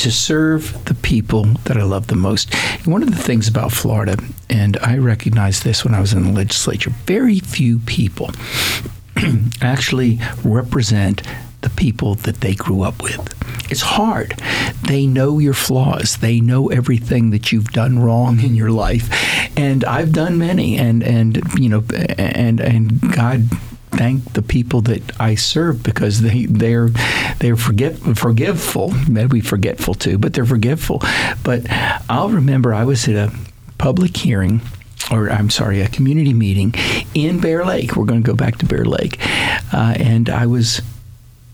to 0.00 0.10
serve 0.10 0.84
the 0.86 0.94
people 0.94 1.44
that 1.64 1.76
I 1.76 1.82
love 1.82 2.06
the 2.06 2.16
most. 2.16 2.54
One 2.86 3.02
of 3.02 3.10
the 3.10 3.22
things 3.22 3.48
about 3.48 3.70
Florida, 3.70 4.16
and 4.48 4.78
I 4.78 4.96
recognized 4.96 5.62
this 5.62 5.84
when 5.84 5.94
I 5.94 6.00
was 6.00 6.14
in 6.14 6.24
the 6.24 6.32
legislature, 6.32 6.90
very 7.04 7.38
few 7.38 7.80
people 7.80 8.30
actually 9.60 10.18
represent 10.42 11.22
the 11.60 11.68
people 11.68 12.14
that 12.14 12.40
they 12.40 12.54
grew 12.54 12.82
up 12.82 13.02
with. 13.02 13.34
It's 13.70 13.82
hard. 13.82 14.40
They 14.88 15.06
know 15.06 15.38
your 15.38 15.52
flaws. 15.52 16.16
They 16.16 16.40
know 16.40 16.68
everything 16.68 17.28
that 17.30 17.52
you've 17.52 17.72
done 17.72 17.98
wrong 17.98 18.40
in 18.40 18.54
your 18.54 18.70
life. 18.70 19.10
And 19.58 19.84
I've 19.84 20.12
done 20.12 20.38
many 20.38 20.78
and 20.78 21.02
and 21.02 21.42
you 21.58 21.68
know 21.68 21.84
and 22.16 22.58
and 22.58 23.12
God 23.14 23.44
thank 23.92 24.32
the 24.32 24.42
people 24.42 24.80
that 24.82 25.20
I 25.20 25.34
serve 25.34 25.82
because 25.82 26.22
they 26.22 26.46
they're 26.46 26.88
they're 27.38 27.56
forget 27.56 27.96
forgiveful. 27.96 28.92
Maybe 29.08 29.40
forgetful 29.40 29.94
too, 29.94 30.18
but 30.18 30.34
they're 30.34 30.46
forgiveful. 30.46 31.02
But 31.42 31.66
I'll 32.08 32.30
remember 32.30 32.72
I 32.74 32.84
was 32.84 33.08
at 33.08 33.14
a 33.14 33.32
public 33.78 34.16
hearing 34.16 34.60
or 35.10 35.30
I'm 35.30 35.50
sorry, 35.50 35.80
a 35.80 35.88
community 35.88 36.32
meeting 36.32 36.74
in 37.14 37.40
Bear 37.40 37.64
Lake. 37.64 37.96
We're 37.96 38.04
going 38.04 38.22
to 38.22 38.26
go 38.26 38.36
back 38.36 38.58
to 38.58 38.66
Bear 38.66 38.84
Lake, 38.84 39.18
uh, 39.72 39.94
and 39.96 40.28
I 40.28 40.46
was, 40.46 40.82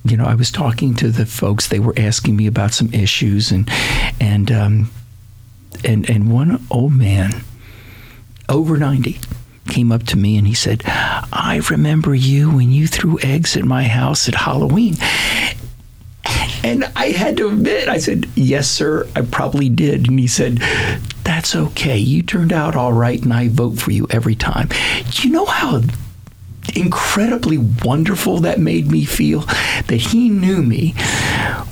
you 0.04 0.16
know, 0.16 0.24
I 0.24 0.34
was 0.34 0.50
talking 0.50 0.94
to 0.96 1.10
the 1.10 1.24
folks. 1.24 1.68
They 1.68 1.78
were 1.78 1.94
asking 1.96 2.36
me 2.36 2.46
about 2.46 2.74
some 2.74 2.92
issues, 2.92 3.50
and 3.50 3.70
and 4.20 4.50
um, 4.50 4.90
and 5.84 6.08
and 6.10 6.30
one 6.30 6.66
old 6.70 6.92
man, 6.92 7.42
over 8.48 8.76
ninety, 8.76 9.20
came 9.68 9.92
up 9.92 10.04
to 10.04 10.16
me 10.16 10.36
and 10.36 10.46
he 10.46 10.54
said, 10.54 10.82
I 10.86 11.60
remember 11.70 12.14
you 12.14 12.50
when 12.50 12.72
you 12.72 12.86
threw 12.86 13.18
eggs 13.20 13.56
at 13.56 13.64
my 13.64 13.84
house 13.84 14.28
at 14.28 14.34
Halloween. 14.34 14.96
And 16.64 16.84
I 16.96 17.10
had 17.10 17.36
to 17.36 17.48
admit, 17.48 17.88
I 17.88 17.98
said, 17.98 18.28
Yes, 18.34 18.68
sir, 18.68 19.06
I 19.14 19.22
probably 19.22 19.68
did. 19.68 20.08
And 20.08 20.18
he 20.18 20.26
said, 20.26 20.58
That's 21.22 21.54
okay. 21.54 21.96
You 21.96 22.22
turned 22.22 22.52
out 22.52 22.74
all 22.74 22.92
right, 22.92 23.22
and 23.22 23.32
I 23.32 23.48
vote 23.48 23.78
for 23.78 23.92
you 23.92 24.08
every 24.10 24.34
time. 24.34 24.68
You 25.12 25.30
know 25.30 25.44
how 25.44 25.82
incredibly 26.74 27.58
wonderful 27.58 28.38
that 28.38 28.58
made 28.58 28.90
me 28.90 29.04
feel 29.04 29.40
that 29.86 30.00
he 30.00 30.28
knew 30.28 30.62
me 30.62 30.94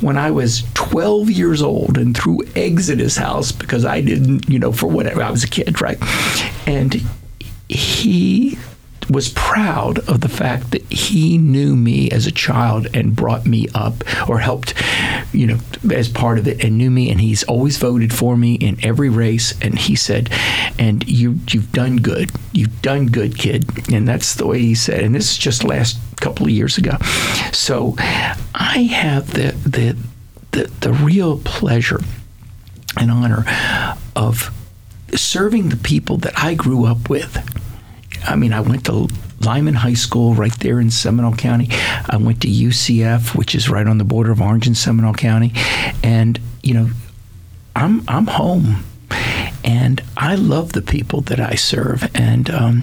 when 0.00 0.16
I 0.16 0.30
was 0.30 0.64
12 0.74 1.30
years 1.30 1.62
old 1.62 1.98
and 1.98 2.16
threw 2.16 2.42
eggs 2.54 2.88
at 2.90 2.98
his 2.98 3.16
house 3.16 3.50
because 3.50 3.84
I 3.84 4.00
didn't, 4.00 4.48
you 4.48 4.58
know, 4.58 4.70
for 4.70 4.86
whatever, 4.86 5.22
I 5.22 5.30
was 5.30 5.44
a 5.44 5.48
kid, 5.48 5.80
right? 5.80 5.98
And 6.66 7.02
he 7.68 8.58
was 9.10 9.28
proud 9.30 9.98
of 10.08 10.20
the 10.20 10.28
fact 10.28 10.70
that 10.70 10.82
he 10.90 11.38
knew 11.38 11.76
me 11.76 12.10
as 12.10 12.26
a 12.26 12.32
child 12.32 12.86
and 12.94 13.14
brought 13.14 13.46
me 13.46 13.68
up 13.74 14.02
or 14.28 14.38
helped, 14.38 14.74
you 15.32 15.46
know, 15.46 15.58
as 15.92 16.08
part 16.08 16.38
of 16.38 16.48
it 16.48 16.64
and 16.64 16.78
knew 16.78 16.90
me. 16.90 17.10
And 17.10 17.20
he's 17.20 17.42
always 17.44 17.76
voted 17.76 18.12
for 18.12 18.36
me 18.36 18.54
in 18.54 18.78
every 18.82 19.08
race. 19.08 19.54
And 19.60 19.78
he 19.78 19.94
said, 19.96 20.30
and 20.78 21.06
you, 21.08 21.38
you've 21.50 21.72
done 21.72 21.96
good. 21.96 22.30
You've 22.52 22.82
done 22.82 23.06
good, 23.06 23.36
kid. 23.36 23.92
And 23.92 24.08
that's 24.08 24.34
the 24.34 24.46
way 24.46 24.60
he 24.60 24.74
said. 24.74 25.02
And 25.02 25.14
this 25.14 25.32
is 25.32 25.38
just 25.38 25.64
last 25.64 25.98
couple 26.20 26.46
of 26.46 26.52
years 26.52 26.78
ago. 26.78 26.96
So 27.52 27.96
I 28.54 28.88
have 28.90 29.32
the 29.32 29.52
the 29.68 29.96
the, 30.52 30.70
the 30.80 30.92
real 30.92 31.38
pleasure 31.38 32.00
and 32.96 33.10
honor 33.10 33.44
of 34.14 34.54
serving 35.16 35.68
the 35.68 35.76
people 35.76 36.16
that 36.18 36.32
I 36.36 36.54
grew 36.54 36.84
up 36.84 37.08
with. 37.08 37.36
I 38.26 38.36
mean, 38.36 38.52
I 38.52 38.60
went 38.60 38.86
to 38.86 39.08
Lyman 39.40 39.74
High 39.74 39.94
School 39.94 40.34
right 40.34 40.52
there 40.60 40.80
in 40.80 40.90
Seminole 40.90 41.34
County. 41.34 41.68
I 42.08 42.16
went 42.16 42.40
to 42.42 42.48
UCF, 42.48 43.36
which 43.36 43.54
is 43.54 43.68
right 43.68 43.86
on 43.86 43.98
the 43.98 44.04
border 44.04 44.32
of 44.32 44.40
Orange 44.40 44.66
and 44.66 44.76
Seminole 44.76 45.14
County, 45.14 45.52
and 46.02 46.40
you 46.62 46.74
know, 46.74 46.90
I'm 47.76 48.02
I'm 48.08 48.26
home, 48.26 48.84
and 49.64 50.02
I 50.16 50.34
love 50.34 50.72
the 50.72 50.82
people 50.82 51.22
that 51.22 51.40
I 51.40 51.54
serve, 51.54 52.08
and 52.14 52.50
um, 52.50 52.82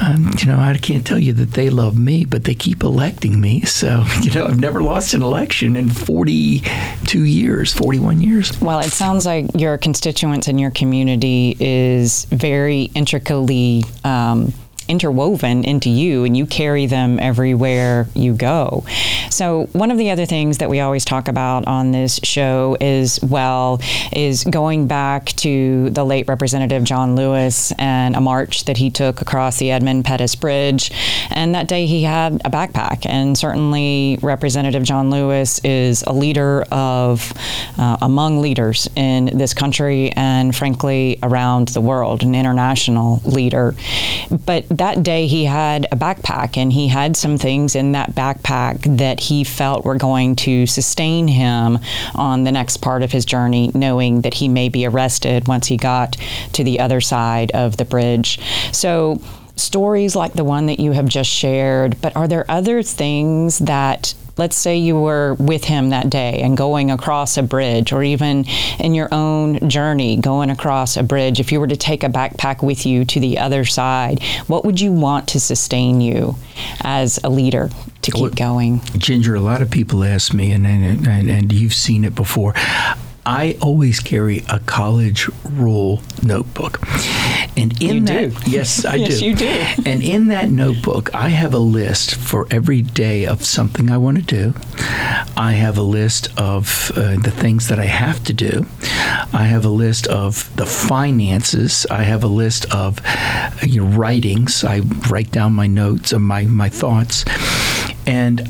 um, 0.00 0.32
you 0.38 0.46
know, 0.46 0.58
I 0.58 0.76
can't 0.76 1.06
tell 1.06 1.18
you 1.18 1.32
that 1.34 1.52
they 1.52 1.70
love 1.70 1.98
me, 1.98 2.24
but 2.24 2.44
they 2.44 2.54
keep 2.54 2.82
electing 2.82 3.40
me. 3.40 3.62
So 3.62 4.04
you 4.22 4.30
know, 4.32 4.46
I've 4.46 4.60
never 4.60 4.82
lost 4.82 5.14
an 5.14 5.22
election 5.22 5.76
in 5.76 5.88
42 5.88 7.24
years, 7.24 7.72
41 7.72 8.20
years. 8.20 8.60
Well, 8.60 8.80
it 8.80 8.92
sounds 8.92 9.26
like 9.26 9.46
your 9.54 9.78
constituents 9.78 10.48
in 10.48 10.58
your 10.58 10.70
community 10.70 11.56
is 11.58 12.26
very 12.26 12.90
intricately. 12.94 13.84
Um, 14.04 14.52
interwoven 14.88 15.64
into 15.64 15.90
you 15.90 16.24
and 16.24 16.36
you 16.36 16.46
carry 16.46 16.86
them 16.86 17.18
everywhere 17.20 18.06
you 18.14 18.34
go. 18.34 18.84
So, 19.30 19.66
one 19.72 19.90
of 19.90 19.98
the 19.98 20.10
other 20.10 20.26
things 20.26 20.58
that 20.58 20.70
we 20.70 20.80
always 20.80 21.04
talk 21.04 21.28
about 21.28 21.66
on 21.66 21.92
this 21.92 22.18
show 22.22 22.76
is 22.80 23.20
well, 23.22 23.80
is 24.12 24.44
going 24.44 24.86
back 24.86 25.26
to 25.36 25.90
the 25.90 26.04
late 26.04 26.26
Representative 26.28 26.84
John 26.84 27.14
Lewis 27.14 27.72
and 27.78 28.16
a 28.16 28.20
march 28.20 28.64
that 28.64 28.76
he 28.76 28.90
took 28.90 29.20
across 29.20 29.58
the 29.58 29.70
Edmund 29.70 30.04
Pettus 30.04 30.34
Bridge. 30.34 30.90
And 31.30 31.54
that 31.54 31.68
day 31.68 31.86
he 31.86 32.02
had 32.02 32.34
a 32.44 32.50
backpack. 32.50 33.06
And 33.06 33.36
certainly, 33.36 34.18
Representative 34.22 34.82
John 34.82 35.10
Lewis 35.10 35.60
is 35.64 36.02
a 36.06 36.12
leader 36.12 36.64
of, 36.70 37.32
uh, 37.78 37.96
among 38.02 38.40
leaders 38.40 38.88
in 38.96 39.26
this 39.26 39.54
country 39.54 40.10
and 40.12 40.54
frankly 40.54 41.18
around 41.22 41.68
the 41.68 41.80
world, 41.80 42.22
an 42.22 42.34
international 42.34 43.20
leader. 43.24 43.74
But 44.30 44.68
that 44.68 45.02
day 45.02 45.26
he 45.26 45.44
had 45.44 45.86
a 45.92 45.96
backpack 45.96 46.56
and 46.56 46.72
he 46.72 46.88
had 46.88 47.16
some 47.16 47.38
things 47.38 47.74
in 47.74 47.92
that 47.92 48.14
backpack 48.14 48.98
that 48.98 49.20
he 49.20 49.44
felt 49.44 49.84
were 49.84 49.96
going 49.96 50.36
to 50.36 50.66
sustain 50.66 51.28
him 51.28 51.78
on 52.14 52.44
the 52.44 52.52
next 52.52 52.78
part 52.78 53.02
of 53.02 53.12
his 53.12 53.24
journey, 53.24 53.70
knowing 53.74 54.22
that 54.22 54.34
he 54.34 54.48
may 54.48 54.68
be 54.68 54.86
arrested 54.86 55.48
once 55.48 55.66
he 55.66 55.76
got 55.76 56.16
to 56.52 56.64
the 56.64 56.80
other 56.80 57.00
side 57.00 57.50
of 57.52 57.76
the 57.76 57.84
bridge. 57.84 58.40
So, 58.72 59.20
stories 59.58 60.16
like 60.16 60.32
the 60.32 60.44
one 60.44 60.66
that 60.66 60.80
you 60.80 60.92
have 60.92 61.06
just 61.06 61.30
shared, 61.30 62.00
but 62.00 62.16
are 62.16 62.28
there 62.28 62.44
other 62.50 62.82
things 62.82 63.58
that 63.58 64.14
let's 64.38 64.56
say 64.56 64.76
you 64.76 64.98
were 64.98 65.34
with 65.34 65.64
him 65.64 65.90
that 65.90 66.08
day 66.08 66.40
and 66.42 66.56
going 66.56 66.90
across 66.90 67.36
a 67.36 67.42
bridge, 67.42 67.92
or 67.92 68.02
even 68.02 68.44
in 68.78 68.94
your 68.94 69.08
own 69.12 69.68
journey 69.68 70.16
going 70.16 70.48
across 70.48 70.96
a 70.96 71.02
bridge, 71.02 71.40
if 71.40 71.50
you 71.50 71.58
were 71.60 71.66
to 71.66 71.76
take 71.76 72.04
a 72.04 72.08
backpack 72.08 72.62
with 72.62 72.86
you 72.86 73.04
to 73.04 73.20
the 73.20 73.38
other 73.38 73.64
side, 73.64 74.22
what 74.46 74.64
would 74.64 74.80
you 74.80 74.92
want 74.92 75.28
to 75.28 75.40
sustain 75.40 76.00
you 76.00 76.36
as 76.82 77.18
a 77.24 77.28
leader 77.28 77.68
to 78.02 78.10
keep 78.12 78.36
going? 78.36 78.80
Ginger, 78.96 79.34
a 79.34 79.40
lot 79.40 79.60
of 79.60 79.70
people 79.70 80.04
ask 80.04 80.32
me, 80.32 80.52
and, 80.52 80.66
and, 80.66 81.06
and, 81.06 81.28
and 81.28 81.52
you've 81.52 81.74
seen 81.74 82.04
it 82.04 82.14
before. 82.14 82.54
I 83.28 83.58
always 83.60 84.00
carry 84.00 84.42
a 84.48 84.58
college 84.60 85.28
rule 85.44 86.00
notebook. 86.22 86.80
And 87.58 87.78
in 87.82 87.96
you 87.96 88.00
that, 88.06 88.34
do. 88.44 88.50
yes, 88.50 88.86
I 88.86 88.94
yes, 88.94 89.18
do. 89.18 89.26
you 89.26 89.36
do. 89.36 89.64
And 89.84 90.02
in 90.02 90.28
that 90.28 90.48
notebook, 90.48 91.14
I 91.14 91.28
have 91.28 91.52
a 91.52 91.58
list 91.58 92.14
for 92.14 92.46
every 92.50 92.80
day 92.80 93.26
of 93.26 93.44
something 93.44 93.90
I 93.90 93.98
want 93.98 94.16
to 94.16 94.22
do. 94.22 94.54
I 95.36 95.52
have 95.52 95.76
a 95.76 95.82
list 95.82 96.28
of 96.38 96.90
uh, 96.96 97.16
the 97.16 97.30
things 97.30 97.68
that 97.68 97.78
I 97.78 97.84
have 97.84 98.24
to 98.24 98.32
do. 98.32 98.64
I 99.34 99.44
have 99.44 99.66
a 99.66 99.68
list 99.84 100.06
of 100.06 100.50
the 100.56 100.64
finances. 100.64 101.84
I 101.90 102.04
have 102.04 102.24
a 102.24 102.28
list 102.28 102.64
of 102.74 102.98
uh, 103.04 103.50
your 103.62 103.84
writings. 103.84 104.64
I 104.64 104.78
write 105.10 105.30
down 105.32 105.52
my 105.52 105.66
notes 105.66 106.12
and 106.12 106.24
my, 106.24 106.44
my 106.44 106.70
thoughts. 106.70 107.26
And 108.06 108.48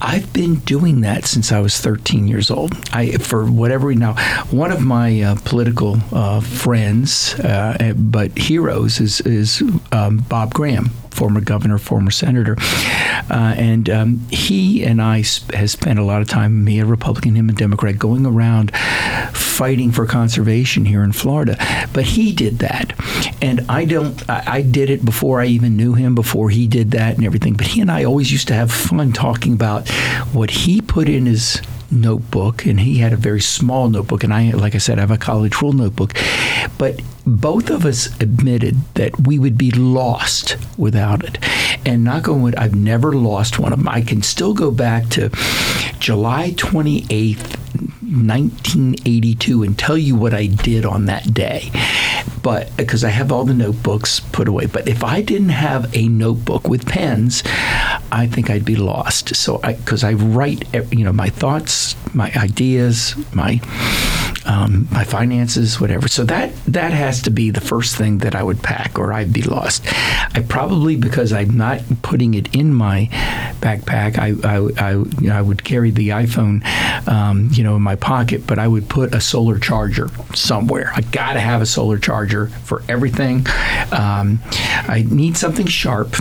I've 0.00 0.32
been 0.32 0.56
doing 0.56 1.00
that 1.02 1.24
since 1.24 1.52
I 1.52 1.60
was 1.60 1.78
13 1.80 2.28
years 2.28 2.50
old. 2.50 2.74
I, 2.92 3.12
for 3.12 3.44
whatever 3.44 3.94
now, 3.94 4.14
one 4.50 4.72
of 4.72 4.80
my 4.80 5.20
uh, 5.22 5.36
political 5.44 5.98
uh, 6.12 6.40
friends, 6.40 7.34
uh, 7.40 7.76
eh, 7.80 7.92
but 7.96 8.36
heroes, 8.36 9.00
is 9.00 9.20
is 9.22 9.62
um, 9.92 10.18
Bob 10.28 10.54
Graham, 10.54 10.90
former 11.14 11.40
governor, 11.40 11.78
former 11.78 12.10
senator, 12.10 12.56
uh, 13.30 13.54
and 13.56 13.88
um, 13.88 14.18
he 14.30 14.84
and 14.84 15.00
I 15.00 15.22
sp- 15.22 15.54
has 15.54 15.72
spent 15.72 15.98
a 15.98 16.04
lot 16.04 16.20
of 16.20 16.28
time, 16.28 16.64
me 16.64 16.80
a 16.80 16.86
Republican, 16.86 17.34
him 17.34 17.48
a 17.48 17.52
Democrat, 17.52 17.98
going 17.98 18.26
around 18.26 18.74
fighting 19.32 19.92
for 19.92 20.06
conservation 20.06 20.84
here 20.84 21.02
in 21.02 21.12
Florida. 21.12 21.56
But 21.92 22.04
he 22.04 22.32
did 22.32 22.58
that, 22.58 22.92
and 23.40 23.64
I 23.68 23.84
don't. 23.84 24.28
I, 24.28 24.42
I 24.46 24.62
did 24.62 24.90
it 24.90 25.04
before 25.04 25.40
I 25.40 25.46
even 25.46 25.76
knew 25.76 25.94
him, 25.94 26.14
before 26.14 26.50
he 26.50 26.66
did 26.66 26.90
that 26.90 27.16
and 27.16 27.24
everything. 27.24 27.54
But 27.54 27.68
he 27.68 27.80
and 27.80 27.90
I 27.90 28.04
always 28.04 28.32
used 28.32 28.48
to 28.48 28.54
have 28.54 28.72
fun 28.72 29.12
talking 29.12 29.52
about 29.54 29.88
what 30.32 30.50
he 30.50 30.80
put 30.80 31.08
in 31.08 31.26
his 31.26 31.62
notebook 31.94 32.66
and 32.66 32.80
he 32.80 32.98
had 32.98 33.12
a 33.12 33.16
very 33.16 33.40
small 33.40 33.88
notebook 33.88 34.24
and 34.24 34.34
I 34.34 34.50
like 34.50 34.74
I 34.74 34.78
said 34.78 34.98
I 34.98 35.02
have 35.02 35.10
a 35.10 35.18
college 35.18 35.60
rule 35.62 35.72
notebook. 35.72 36.14
But 36.78 37.00
both 37.26 37.70
of 37.70 37.86
us 37.86 38.20
admitted 38.20 38.76
that 38.94 39.26
we 39.26 39.38
would 39.38 39.56
be 39.56 39.70
lost 39.70 40.56
without 40.76 41.24
it. 41.24 41.38
And 41.86 42.04
knock 42.04 42.28
on 42.28 42.42
wood 42.42 42.56
I've 42.56 42.74
never 42.74 43.12
lost 43.12 43.58
one 43.58 43.72
of 43.72 43.78
them 43.78 43.88
I 43.88 44.02
can 44.02 44.22
still 44.22 44.54
go 44.54 44.70
back 44.70 45.08
to 45.10 45.30
July 45.98 46.50
28th 46.56 47.58
1982 48.04 49.62
and 49.62 49.78
tell 49.78 49.98
you 49.98 50.14
what 50.14 50.34
I 50.34 50.46
did 50.46 50.84
on 50.84 51.06
that 51.06 51.34
day 51.34 51.70
but 52.42 52.74
because 52.76 53.04
I 53.04 53.10
have 53.10 53.32
all 53.32 53.44
the 53.44 53.54
notebooks 53.54 54.20
put 54.20 54.48
away. 54.48 54.66
But 54.66 54.88
if 54.88 55.02
I 55.02 55.22
didn't 55.22 55.50
have 55.50 55.94
a 55.96 56.08
notebook 56.08 56.68
with 56.68 56.86
pens 56.86 57.42
I 58.12 58.26
think 58.26 58.50
I'd 58.50 58.64
be 58.64 58.76
lost. 58.76 59.34
So 59.34 59.60
I 59.62 59.74
because 59.74 60.04
I 60.04 60.12
write 60.12 60.64
you 60.92 61.04
know 61.04 61.12
my 61.12 61.28
thoughts 61.28 61.96
my 62.14 62.32
ideas 62.36 63.14
my 63.34 63.60
um, 64.46 64.88
my 64.90 65.04
finances 65.04 65.80
whatever. 65.80 66.08
So 66.08 66.24
that 66.24 66.54
that 66.66 66.92
has 66.92 67.22
to 67.22 67.30
be 67.30 67.50
the 67.50 67.60
first 67.60 67.96
thing 67.96 68.18
that 68.18 68.34
I 68.34 68.42
would 68.42 68.62
pack 68.62 68.98
or 68.98 69.12
I'd 69.12 69.32
be 69.32 69.42
lost. 69.42 69.84
I 70.34 70.44
probably 70.48 70.96
because 70.96 71.32
I'm 71.32 71.56
not 71.56 71.80
putting 72.02 72.34
it 72.34 72.54
in 72.54 72.74
my 72.74 73.08
backpack 73.60 74.18
I 74.18 74.34
I, 74.44 74.98
I, 75.30 75.38
I 75.38 75.42
would 75.42 75.64
carry 75.64 75.90
the 75.90 76.10
iPhone 76.10 76.64
um, 77.08 77.48
you 77.52 77.64
know 77.64 77.76
in 77.76 77.82
my 77.82 77.96
pocket 77.96 78.46
but 78.46 78.58
I 78.58 78.68
would 78.68 78.88
put 78.88 79.14
a 79.14 79.20
solar 79.20 79.58
charger 79.58 80.08
somewhere. 80.34 80.90
I 80.94 81.00
gotta 81.00 81.40
have 81.40 81.62
a 81.62 81.66
solar 81.66 81.98
charger 81.98 82.48
for 82.48 82.82
everything. 82.88 83.46
Um, 83.92 84.40
I 84.88 85.06
need 85.08 85.36
something 85.36 85.66
sharp 85.66 86.16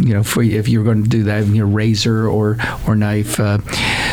you 0.00 0.14
know, 0.14 0.22
for 0.22 0.42
if 0.42 0.68
you're 0.68 0.84
going 0.84 1.02
to 1.02 1.08
do 1.08 1.24
that, 1.24 1.46
you 1.46 1.64
know, 1.64 1.70
razor 1.70 2.28
or 2.28 2.56
or 2.86 2.94
knife, 2.94 3.40
uh, 3.40 3.58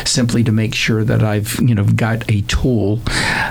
simply 0.04 0.42
to 0.44 0.52
make 0.52 0.74
sure 0.74 1.04
that 1.04 1.22
I've 1.22 1.58
you 1.60 1.74
know 1.74 1.84
got 1.84 2.28
a 2.30 2.42
tool, 2.42 3.00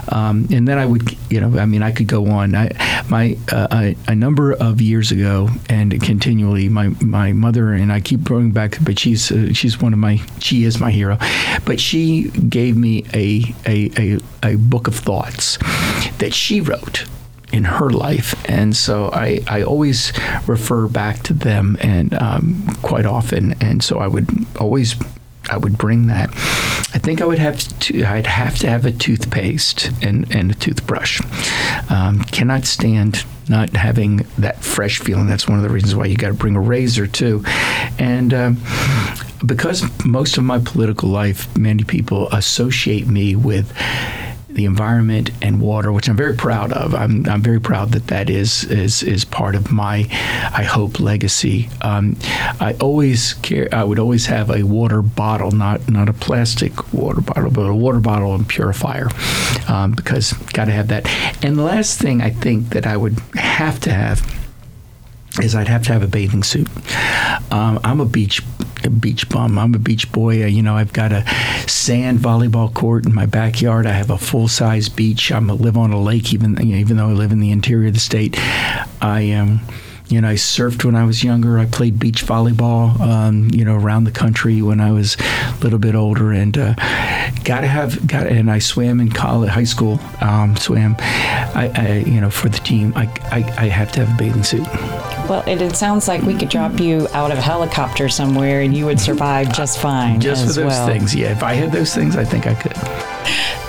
um, 0.09 0.47
and 0.51 0.67
then 0.67 0.77
I 0.77 0.85
would 0.85 1.15
you 1.29 1.39
know, 1.39 1.59
I 1.59 1.65
mean, 1.65 1.83
I 1.83 1.91
could 1.91 2.07
go 2.07 2.27
on. 2.27 2.55
I 2.55 2.71
my 3.09 3.37
uh, 3.51 3.67
a, 3.71 3.95
a, 4.07 4.15
number 4.15 4.53
of 4.53 4.81
years 4.81 5.11
ago, 5.11 5.49
and 5.69 6.01
continually, 6.01 6.69
my 6.69 6.89
my 7.01 7.33
mother 7.33 7.73
and 7.73 7.91
I 7.91 7.99
keep 7.99 8.23
going 8.23 8.51
back, 8.51 8.77
but 8.83 8.99
she's 8.99 9.31
uh, 9.31 9.53
she's 9.53 9.81
one 9.81 9.93
of 9.93 9.99
my 9.99 10.21
she 10.39 10.63
is 10.63 10.79
my 10.79 10.91
hero, 10.91 11.17
but 11.65 11.79
she 11.79 12.29
gave 12.49 12.75
me 12.75 13.05
a 13.13 13.43
a 13.65 13.91
a, 13.97 14.19
a 14.43 14.55
book 14.57 14.87
of 14.87 14.95
thoughts 14.95 15.57
that 16.19 16.33
she 16.33 16.61
wrote 16.61 17.05
in 17.55 17.63
her 17.63 17.89
life. 17.89 18.35
And 18.49 18.75
so 18.75 19.09
I, 19.13 19.39
I 19.47 19.63
always 19.63 20.11
refer 20.45 20.87
back 20.87 21.23
to 21.23 21.33
them 21.33 21.77
and 21.79 22.13
um, 22.13 22.67
quite 22.81 23.05
often. 23.05 23.55
And 23.61 23.81
so 23.81 23.99
I 23.99 24.07
would 24.07 24.27
always 24.59 24.95
I 25.47 25.57
would 25.57 25.77
bring 25.77 26.07
that. 26.07 26.29
I 26.31 26.97
think 26.97 27.21
I 27.21 27.25
would 27.25 27.37
have 27.37 27.59
to. 27.81 28.03
I'd 28.03 28.25
have 28.25 28.57
to 28.59 28.69
have 28.69 28.83
a 28.85 28.91
toothpaste 28.91 29.91
and, 30.01 30.33
and 30.35 30.51
a 30.51 30.55
toothbrush. 30.55 31.21
Um, 31.89 32.23
cannot 32.23 32.65
stand 32.65 33.23
not 33.47 33.69
having 33.75 34.25
that 34.39 34.63
fresh 34.63 34.99
feeling. 34.99 35.27
That's 35.27 35.47
one 35.47 35.59
of 35.59 35.63
the 35.63 35.69
reasons 35.69 35.93
why 35.93 36.05
you 36.05 36.17
got 36.17 36.29
to 36.29 36.33
bring 36.33 36.55
a 36.55 36.59
razor 36.59 37.05
too. 37.05 37.43
And 37.99 38.33
um, 38.33 38.57
because 39.45 39.83
most 40.03 40.37
of 40.37 40.43
my 40.43 40.57
political 40.57 41.09
life, 41.09 41.55
many 41.55 41.83
people 41.83 42.27
associate 42.29 43.05
me 43.05 43.35
with 43.35 43.71
the 44.55 44.65
environment 44.65 45.29
and 45.41 45.61
water, 45.61 45.91
which 45.91 46.09
I'm 46.09 46.15
very 46.17 46.35
proud 46.35 46.71
of. 46.73 46.95
I'm, 46.95 47.27
I'm 47.27 47.41
very 47.41 47.59
proud 47.59 47.91
that 47.91 48.07
that 48.07 48.29
is 48.29 48.63
is 48.65 49.03
is 49.03 49.23
part 49.25 49.55
of 49.55 49.71
my, 49.71 50.07
I 50.53 50.63
hope, 50.63 50.99
legacy. 50.99 51.69
Um, 51.81 52.17
I 52.59 52.75
always 52.81 53.33
care. 53.35 53.69
I 53.71 53.83
would 53.83 53.99
always 53.99 54.25
have 54.25 54.49
a 54.49 54.63
water 54.63 55.01
bottle, 55.01 55.51
not 55.51 55.89
not 55.89 56.09
a 56.09 56.13
plastic 56.13 56.93
water 56.93 57.21
bottle, 57.21 57.51
but 57.51 57.69
a 57.69 57.75
water 57.75 57.99
bottle 57.99 58.33
and 58.33 58.47
purifier, 58.47 59.09
um, 59.67 59.91
because 59.91 60.33
got 60.53 60.65
to 60.65 60.71
have 60.71 60.87
that. 60.87 61.05
And 61.43 61.57
the 61.57 61.63
last 61.63 61.99
thing 61.99 62.21
I 62.21 62.29
think 62.29 62.69
that 62.69 62.87
I 62.87 62.97
would 62.97 63.19
have 63.35 63.79
to 63.81 63.93
have 63.93 64.44
is 65.41 65.55
I'd 65.55 65.67
have 65.67 65.83
to 65.83 65.93
have 65.93 66.03
a 66.03 66.07
bathing 66.07 66.43
suit. 66.43 66.67
Um, 67.51 67.79
I'm 67.83 67.99
a 67.99 68.05
beach 68.05 68.41
a 68.83 68.89
beach 68.89 69.27
bum. 69.29 69.57
I'm 69.57 69.73
a 69.73 69.79
beach 69.79 70.11
boy. 70.11 70.43
Uh, 70.43 70.47
you 70.47 70.61
know, 70.61 70.75
I've 70.75 70.93
got 70.93 71.11
a 71.11 71.25
sand 71.67 72.19
volleyball 72.19 72.73
court 72.73 73.05
in 73.05 73.13
my 73.13 73.25
backyard. 73.25 73.85
I 73.85 73.91
have 73.91 74.11
a 74.11 74.17
full 74.17 74.47
size 74.47 74.89
beach. 74.89 75.31
I'm 75.31 75.47
live 75.47 75.77
on 75.77 75.91
a 75.91 75.99
lake, 75.99 76.33
even 76.33 76.55
you 76.57 76.75
know, 76.75 76.79
even 76.79 76.97
though 76.97 77.09
I 77.09 77.13
live 77.13 77.31
in 77.31 77.39
the 77.39 77.51
interior 77.51 77.87
of 77.87 77.93
the 77.93 77.99
state. 77.99 78.37
I 79.01 79.21
am. 79.21 79.47
Um, 79.47 79.61
you 80.07 80.21
know, 80.21 80.29
I 80.29 80.35
surfed 80.35 80.85
when 80.85 80.95
I 80.95 81.03
was 81.03 81.23
younger. 81.23 81.57
I 81.57 81.65
played 81.65 81.99
beach 81.99 82.25
volleyball, 82.25 82.99
um, 82.99 83.49
you 83.51 83.65
know, 83.65 83.75
around 83.75 84.03
the 84.03 84.11
country 84.11 84.61
when 84.61 84.79
I 84.79 84.91
was 84.91 85.17
a 85.19 85.57
little 85.61 85.79
bit 85.79 85.95
older, 85.95 86.31
and 86.31 86.55
uh, 86.55 86.75
got 87.43 87.61
to 87.61 87.67
have 87.67 88.05
got. 88.05 88.27
And 88.27 88.51
I 88.51 88.59
swam 88.59 88.99
in 88.99 89.11
college, 89.11 89.49
high 89.49 89.63
school, 89.63 89.99
um, 90.21 90.55
swam. 90.57 90.95
I, 90.99 91.71
I, 91.73 92.03
you 92.07 92.21
know, 92.21 92.29
for 92.29 92.49
the 92.49 92.59
team, 92.59 92.93
I, 92.95 93.05
I, 93.31 93.65
I 93.65 93.67
have 93.67 93.91
to 93.93 94.05
have 94.05 94.13
a 94.13 94.17
bathing 94.17 94.43
suit. 94.43 94.67
Well, 95.27 95.43
it, 95.47 95.61
it, 95.61 95.75
sounds 95.75 96.07
like 96.07 96.21
we 96.21 96.35
could 96.35 96.49
drop 96.49 96.79
you 96.79 97.07
out 97.13 97.31
of 97.31 97.37
a 97.37 97.41
helicopter 97.41 98.09
somewhere, 98.09 98.61
and 98.61 98.75
you 98.75 98.85
would 98.85 98.99
survive 98.99 99.53
just 99.53 99.79
fine. 99.79 100.19
Just 100.19 100.45
for 100.45 100.53
those 100.53 100.65
well. 100.65 100.87
things, 100.87 101.15
yeah. 101.15 101.31
If 101.31 101.43
I 101.43 101.53
had 101.53 101.71
those 101.71 101.93
things, 101.93 102.15
I 102.15 102.23
think 102.23 102.45
I 102.47 102.53
could. 102.53 102.77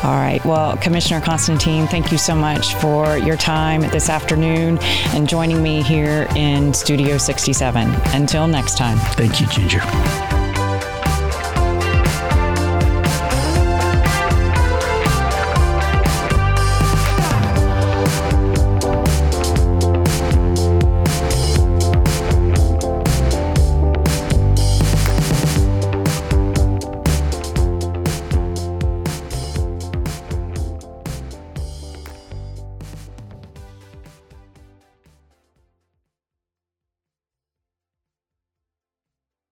All 0.04 0.14
right. 0.14 0.44
Well, 0.44 0.76
Commissioner 0.76 1.20
Constantine, 1.20 1.86
thank 1.86 2.12
you 2.12 2.18
so 2.18 2.34
much 2.34 2.74
for 2.74 3.16
your 3.16 3.36
time 3.36 3.80
this 3.80 4.08
afternoon 4.10 4.78
and 5.14 5.28
joining 5.28 5.62
me 5.62 5.82
here 5.82 6.28
in 6.36 6.74
Studio 6.74 7.16
67. 7.18 7.90
Until 8.14 8.46
next 8.46 8.76
time. 8.76 8.98
Thank 9.14 9.40
you, 9.40 9.46
Ginger. 9.46 10.35